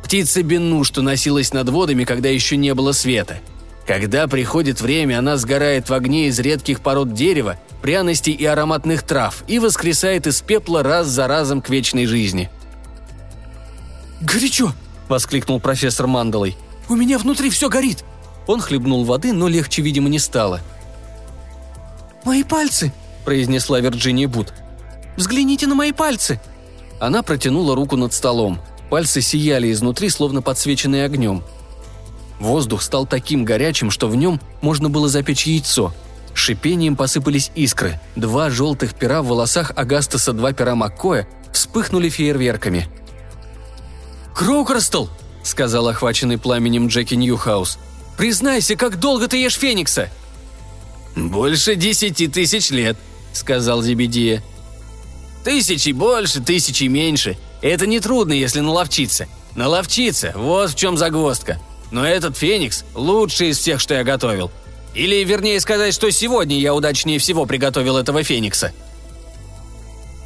Птица 0.02 0.42
Бенну, 0.42 0.84
что 0.84 1.02
носилась 1.02 1.52
над 1.52 1.68
водами, 1.68 2.04
когда 2.04 2.30
еще 2.30 2.56
не 2.56 2.74
было 2.74 2.92
света. 2.92 3.40
Когда 3.88 4.28
приходит 4.28 4.82
время, 4.82 5.18
она 5.18 5.38
сгорает 5.38 5.88
в 5.88 5.94
огне 5.94 6.26
из 6.26 6.38
редких 6.38 6.82
пород 6.82 7.14
дерева, 7.14 7.56
пряностей 7.80 8.34
и 8.34 8.44
ароматных 8.44 9.02
трав 9.02 9.42
и 9.48 9.58
воскресает 9.58 10.26
из 10.26 10.42
пепла 10.42 10.82
раз 10.82 11.06
за 11.06 11.26
разом 11.26 11.62
к 11.62 11.70
вечной 11.70 12.04
жизни. 12.04 12.50
«Горячо!»– 14.20 14.74
воскликнул 15.08 15.58
профессор 15.58 16.06
Мандалой. 16.06 16.54
«У 16.90 16.96
меня 16.96 17.16
внутри 17.16 17.48
все 17.48 17.70
горит!» 17.70 18.04
Он 18.46 18.60
хлебнул 18.60 19.04
воды, 19.04 19.32
но 19.32 19.48
легче, 19.48 19.80
видимо, 19.80 20.10
не 20.10 20.18
стало. 20.18 20.60
«Мои 22.24 22.44
пальцы!»– 22.44 22.92
произнесла 23.24 23.80
Вирджиния 23.80 24.28
Бут. 24.28 24.52
«Взгляните 25.16 25.66
на 25.66 25.74
мои 25.74 25.92
пальцы!» 25.92 26.38
Она 27.00 27.22
протянула 27.22 27.74
руку 27.74 27.96
над 27.96 28.12
столом. 28.12 28.60
Пальцы 28.90 29.22
сияли 29.22 29.72
изнутри, 29.72 30.10
словно 30.10 30.42
подсвеченные 30.42 31.06
огнем– 31.06 31.42
Воздух 32.40 32.82
стал 32.82 33.06
таким 33.06 33.44
горячим, 33.44 33.90
что 33.90 34.08
в 34.08 34.16
нем 34.16 34.40
можно 34.60 34.88
было 34.88 35.08
запечь 35.08 35.46
яйцо. 35.46 35.92
С 36.34 36.40
шипением 36.40 36.94
посыпались 36.94 37.50
искры. 37.54 38.00
Два 38.14 38.48
желтых 38.48 38.94
пера 38.94 39.22
в 39.22 39.26
волосах 39.26 39.72
Агастаса 39.74 40.32
два 40.32 40.52
пера 40.52 40.74
Маккоя 40.76 41.26
вспыхнули 41.52 42.08
фейерверками. 42.08 42.88
«Кроукрастл!»— 44.34 45.06
сказал 45.42 45.88
охваченный 45.88 46.38
пламенем 46.38 46.86
Джеки 46.86 47.14
Ньюхаус. 47.14 47.78
«Признайся, 48.16 48.76
как 48.76 49.00
долго 49.00 49.26
ты 49.26 49.38
ешь 49.38 49.56
Феникса?» 49.56 50.08
«Больше 51.16 51.74
десяти 51.74 52.28
тысяч 52.28 52.70
лет»,— 52.70 52.96
сказал 53.32 53.82
Зебедия. 53.82 54.42
«Тысячи 55.42 55.90
больше, 55.90 56.40
тысячи 56.40 56.84
меньше. 56.84 57.36
Это 57.62 57.86
нетрудно, 57.86 58.32
если 58.32 58.60
наловчиться. 58.60 59.26
Наловчиться— 59.56 60.32
вот 60.36 60.70
в 60.70 60.76
чем 60.76 60.96
загвоздка. 60.96 61.60
Но 61.90 62.06
этот 62.06 62.36
феникс 62.36 62.84
лучший 62.94 63.50
из 63.50 63.58
всех, 63.58 63.80
что 63.80 63.94
я 63.94 64.04
готовил. 64.04 64.50
Или, 64.94 65.24
вернее 65.24 65.60
сказать, 65.60 65.94
что 65.94 66.10
сегодня 66.10 66.58
я 66.58 66.74
удачнее 66.74 67.18
всего 67.18 67.46
приготовил 67.46 67.96
этого 67.96 68.22
феникса». 68.22 68.72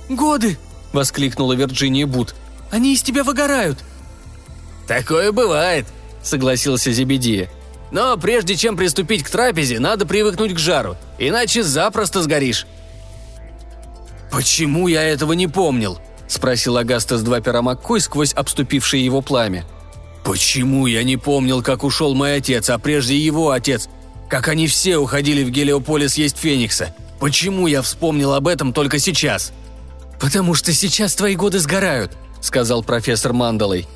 «Годы!»– 0.09 0.59
воскликнула 0.93 1.53
Вирджиния 1.55 2.07
Бут. 2.07 2.35
«Они 2.71 2.95
из 2.95 3.03
тебя 3.03 3.25
выгорают!» 3.25 3.79
«Такое 4.87 5.33
бывает»,– 5.33 5.87
согласился 6.23 6.93
Зебедия. 6.93 7.51
«Но 7.91 8.17
прежде 8.17 8.57
чем 8.57 8.77
приступить 8.77 9.23
к 9.23 9.31
трапезе, 9.31 9.79
надо 9.79 10.07
привыкнуть 10.07 10.55
к 10.55 10.59
жару, 10.59 10.97
иначе 11.19 11.63
запросто 11.63 12.23
сгоришь». 12.23 12.67
«Почему 14.31 14.89
я 14.89 15.03
этого 15.03 15.35
не 15.35 15.47
помнил?»– 15.47 15.99
спросил 16.29 16.79
Агастас 16.79 17.23
два 17.23 17.41
пера 17.41 17.61
Маккой 17.61 18.01
сквозь 18.01 18.33
обступившее 18.33 19.05
его 19.05 19.21
пламя. 19.21 19.67
Почему 20.25 20.87
я 20.87 21.03
не 21.03 21.17
помнил, 21.17 21.63
как 21.63 21.85
ушел 21.85 22.15
мой 22.15 22.37
отец, 22.37 22.71
а 22.71 22.79
прежде 22.79 23.17
его 23.17 23.51
отец? 23.51 23.89
Как 24.29 24.49
они 24.49 24.67
все 24.67 24.99
уходили 24.99 25.43
в 25.45 25.51
Гелиополис 25.51 26.15
есть 26.15 26.39
Феникса? 26.39 26.95
Почему 27.19 27.67
я 27.67 27.83
вспомнил 27.83 28.33
об 28.33 28.49
этом 28.49 28.73
только 28.73 28.99
сейчас? 28.99 29.53
«Потому 30.21 30.55
что 30.55 30.73
сейчас 30.73 31.17
твои 31.17 31.35
годы 31.35 31.59
сгорают»,— 31.59 32.13
сказал 32.41 32.85
профессор 32.85 33.33
Мандалой. 33.33 33.89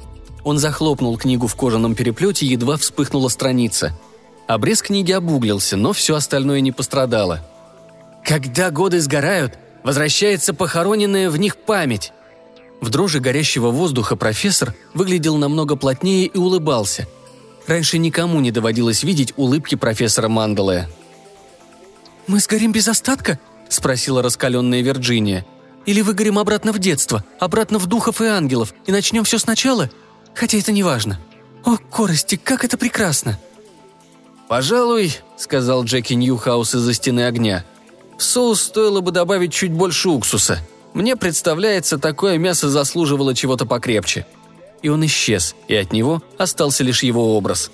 Он 0.42 0.58
захлопнул 0.58 1.16
книгу 1.16 1.46
в 1.46 1.54
кожаном 1.54 1.94
переплете, 1.94 2.46
едва 2.46 2.76
вспыхнула 2.76 3.28
страница. 3.28 3.96
Обрез 4.48 4.82
книги 4.82 5.12
обуглился, 5.12 5.76
но 5.76 5.92
все 5.92 6.16
остальное 6.16 6.60
не 6.60 6.72
пострадало. 6.72 7.46
«Когда 8.24 8.70
годы 8.70 9.00
сгорают»,— 9.00 9.56
Возвращается 9.86 10.52
похороненная 10.52 11.30
в 11.30 11.36
них 11.36 11.56
память. 11.56 12.12
В 12.80 12.90
дрожи 12.90 13.20
горящего 13.20 13.70
воздуха 13.70 14.16
профессор 14.16 14.74
выглядел 14.94 15.36
намного 15.36 15.76
плотнее 15.76 16.26
и 16.26 16.36
улыбался. 16.36 17.08
Раньше 17.66 17.98
никому 17.98 18.40
не 18.40 18.50
доводилось 18.50 19.02
видеть 19.02 19.32
улыбки 19.36 19.74
профессора 19.74 20.28
Мандалая. 20.28 20.88
«Мы 22.26 22.40
сгорим 22.40 22.72
без 22.72 22.88
остатка?»– 22.88 23.38
спросила 23.68 24.22
раскаленная 24.22 24.82
Вирджиния. 24.82 25.46
«Или 25.84 26.00
выгорим 26.00 26.38
обратно 26.38 26.72
в 26.72 26.78
детство, 26.78 27.24
обратно 27.38 27.78
в 27.78 27.86
духов 27.86 28.20
и 28.20 28.26
ангелов, 28.26 28.74
и 28.86 28.92
начнем 28.92 29.24
все 29.24 29.38
сначала? 29.38 29.90
Хотя 30.34 30.58
это 30.58 30.72
не 30.72 30.82
важно. 30.82 31.18
О, 31.64 31.76
корости, 31.76 32.36
как 32.36 32.64
это 32.64 32.76
прекрасно!» 32.76 33.38
«Пожалуй»,— 34.48 35.16
сказал 35.36 35.84
Джеки 35.84 36.14
Ньюхаус 36.14 36.74
из-за 36.74 36.94
стены 36.94 37.26
огня,— 37.26 37.64
«в 38.18 38.22
соус 38.22 38.60
стоило 38.62 39.00
бы 39.00 39.10
добавить 39.12 39.52
чуть 39.52 39.72
больше 39.72 40.08
уксуса. 40.08 40.60
Мне 40.96 41.14
представляется, 41.14 41.98
такое 41.98 42.38
мясо 42.38 42.70
заслуживало 42.70 43.34
чего-то 43.34 43.66
покрепче». 43.66 44.26
И 44.80 44.88
он 44.88 45.04
исчез, 45.04 45.54
и 45.68 45.74
от 45.74 45.92
него 45.92 46.22
остался 46.38 46.84
лишь 46.84 47.02
его 47.02 47.36
образ. 47.36 47.70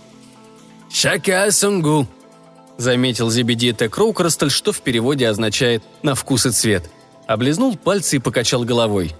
«Шака 0.91 1.49
сунгу»,— 1.53 2.09
заметил 2.79 3.31
Зебедия 3.31 3.75
Т. 3.75 3.89
Кроукростель, 3.89 4.51
что 4.51 4.73
в 4.73 4.81
переводе 4.81 5.29
означает 5.29 5.85
«на 6.03 6.17
вкус 6.17 6.47
и 6.47 6.51
цвет». 6.51 6.91
Облизнул 7.29 7.77
пальцы 7.77 8.17
и 8.17 8.19
покачал 8.19 8.65
головой. 8.65 9.15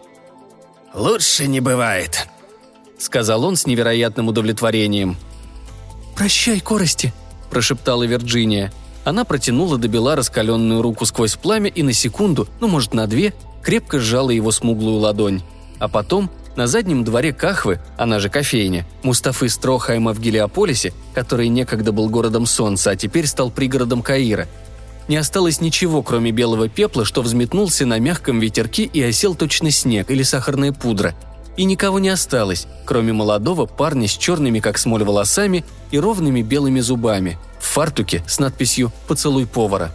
«Лучше 0.93 1.47
не 1.47 1.61
бывает»,— 1.61 2.27
сказал 2.99 3.45
он 3.45 3.55
с 3.55 3.69
невероятным 3.69 4.27
удовлетворением. 4.27 5.17
«Прощай, 6.17 6.59
корости»,— 6.59 7.13
прошептала 7.51 8.03
Вирджиния. 8.03 8.73
Она 9.05 9.25
протянула 9.25 9.79
до 9.79 9.87
бела 9.87 10.17
раскаленную 10.17 10.83
руку 10.83 11.07
сквозь 11.07 11.37
пламя 11.37 11.71
и 11.71 11.85
на 11.85 11.93
секунду, 11.93 12.49
ну, 12.59 12.67
может, 12.67 12.95
на 12.95 13.07
две, 13.07 13.33
крепко 13.63 13.99
сжала 13.99 14.31
его 14.31 14.51
смуглую 14.51 14.99
ладонь. 14.99 15.43
А 15.79 15.89
потом 15.89 16.31
на 16.55 16.67
заднем 16.67 17.03
дворе 17.03 17.33
Кахвы, 17.33 17.81
она 17.97 18.19
же 18.19 18.29
кофейня, 18.29 18.87
Мустафы 19.03 19.49
Строхайма 19.49 20.13
в 20.13 20.21
Гелиополисе, 20.21 20.93
который 21.15 21.49
некогда 21.49 21.93
был 21.93 22.11
городом 22.11 22.45
солнца, 22.47 22.91
а 22.91 22.97
теперь 22.97 23.27
стал 23.27 23.51
пригородом 23.51 24.03
Каира. 24.03 24.47
Не 25.09 25.17
осталось 25.17 25.61
ничего, 25.61 26.03
кроме 26.03 26.31
белого 26.31 26.69
пепла, 26.69 27.05
что 27.05 27.23
взметнулся 27.23 27.87
на 27.87 27.99
мягком 27.99 28.39
ветерке 28.39 28.85
и 28.85 29.03
осел 29.03 29.35
точно 29.35 29.71
снег 29.71 30.11
или 30.11 30.23
сахарная 30.23 30.73
пудра. 30.73 31.15
И 31.57 31.65
никого 31.65 31.99
не 31.99 32.09
осталось, 32.09 32.67
кроме 32.87 33.13
молодого 33.13 33.67
парня 33.67 34.09
с 34.09 34.13
черными, 34.13 34.61
как 34.61 34.79
смоль, 34.79 35.05
волосами 35.05 35.65
и 35.91 35.99
ровными 35.99 36.43
белыми 36.43 36.81
зубами, 36.81 37.39
в 37.61 37.65
фартуке 37.65 38.23
с 38.27 38.39
надписью 38.39 38.93
«Поцелуй 39.07 39.47
повара». 39.47 39.93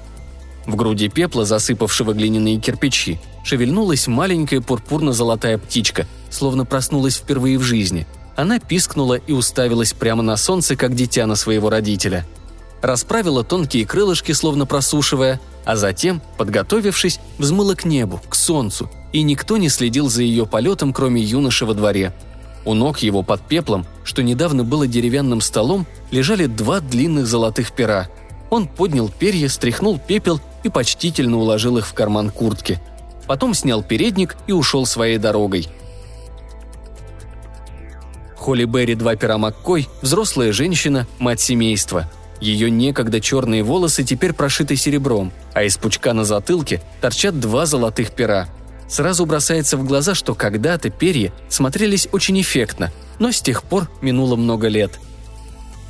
В 0.65 0.75
груди 0.75 1.07
пепла, 1.07 1.45
засыпавшего 1.45 2.13
глиняные 2.13 2.59
кирпичи, 2.59 3.19
шевельнулась 3.47 4.07
маленькая 4.07 4.59
пурпурно-золотая 4.59 5.57
птичка, 5.57 6.05
словно 6.29 6.65
проснулась 6.65 7.15
впервые 7.15 7.57
в 7.57 7.63
жизни. 7.63 8.05
Она 8.35 8.59
пискнула 8.59 9.13
и 9.15 9.31
уставилась 9.31 9.93
прямо 9.93 10.21
на 10.21 10.35
солнце, 10.35 10.75
как 10.75 10.93
дитя 10.93 11.25
на 11.25 11.35
своего 11.35 11.69
родителя. 11.69 12.25
Расправила 12.81 13.45
тонкие 13.45 13.85
крылышки, 13.85 14.33
словно 14.33 14.65
просушивая, 14.65 15.39
а 15.63 15.77
затем, 15.77 16.21
подготовившись, 16.37 17.19
взмыла 17.37 17.75
к 17.75 17.85
небу, 17.85 18.21
к 18.27 18.35
солнцу, 18.35 18.91
и 19.13 19.23
никто 19.23 19.55
не 19.55 19.69
следил 19.69 20.09
за 20.09 20.23
ее 20.23 20.45
полетом, 20.45 20.93
кроме 20.93 21.21
юноши 21.21 21.65
во 21.65 21.73
дворе. 21.73 22.13
У 22.65 22.73
ног 22.73 22.99
его 22.99 23.23
под 23.23 23.41
пеплом, 23.47 23.85
что 24.03 24.23
недавно 24.23 24.65
было 24.65 24.87
деревянным 24.87 25.39
столом, 25.39 25.87
лежали 26.11 26.47
два 26.47 26.81
длинных 26.81 27.25
золотых 27.27 27.71
пера. 27.71 28.09
Он 28.49 28.67
поднял 28.67 29.07
перья, 29.07 29.47
стряхнул 29.47 29.97
пепел 29.97 30.41
и 30.63 30.69
почтительно 30.69 31.37
уложил 31.37 31.77
их 31.77 31.87
в 31.87 31.93
карман 31.93 32.29
куртки. 32.29 32.81
Потом 33.27 33.53
снял 33.53 33.83
передник 33.83 34.37
и 34.47 34.53
ушел 34.53 34.85
своей 34.85 35.17
дорогой. 35.17 35.67
Холли 38.35 38.63
Берри 38.63 38.95
два 38.95 39.15
пера 39.15 39.37
Маккой– 39.37 39.89
взрослая 40.01 40.53
женщина, 40.53 41.05
мать 41.19 41.41
семейства. 41.41 42.09
Ее 42.39 42.71
некогда 42.71 43.19
черные 43.19 43.63
волосы 43.63 44.03
теперь 44.03 44.31
прошиты 44.31 44.75
серебром, 44.75 45.33
а 45.53 45.63
из 45.63 45.77
пучка 45.77 46.13
на 46.13 46.23
затылке 46.23 46.81
торчат 47.01 47.39
два 47.39 47.65
золотых 47.65 48.11
пера. 48.11 48.47
Сразу 48.87 49.25
бросается 49.25 49.75
в 49.75 49.85
глаза, 49.85 50.15
что 50.15 50.33
когда-то 50.33 50.89
перья 50.89 51.33
смотрелись 51.49 52.07
очень 52.13 52.39
эффектно, 52.39 52.93
но 53.19 53.31
с 53.31 53.41
тех 53.41 53.63
пор 53.63 53.89
минуло 54.01 54.37
много 54.37 54.69
лет. 54.69 54.97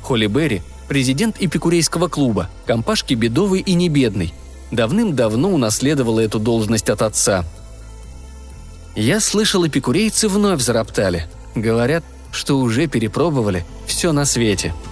Холли 0.02 0.26
Берри– 0.26 0.62
президент 0.88 1.36
эпикурейского 1.38 2.08
клуба, 2.08 2.48
компашки 2.66 3.14
бедовый 3.14 3.60
и 3.60 3.74
небедный– 3.74 4.34
давным-давно 4.70 5.50
унаследовала 5.50 6.20
эту 6.20 6.38
должность 6.38 6.90
от 6.90 7.02
отца. 7.02 7.44
Я 8.94 9.20
слышал, 9.20 9.66
эпикурейцы 9.66 10.28
вновь 10.28 10.60
зароптали. 10.60 11.26
Говорят, 11.54 12.04
что 12.32 12.58
уже 12.58 12.86
перепробовали 12.86 13.64
все 13.86 14.12
на 14.12 14.24
свете– 14.24 14.74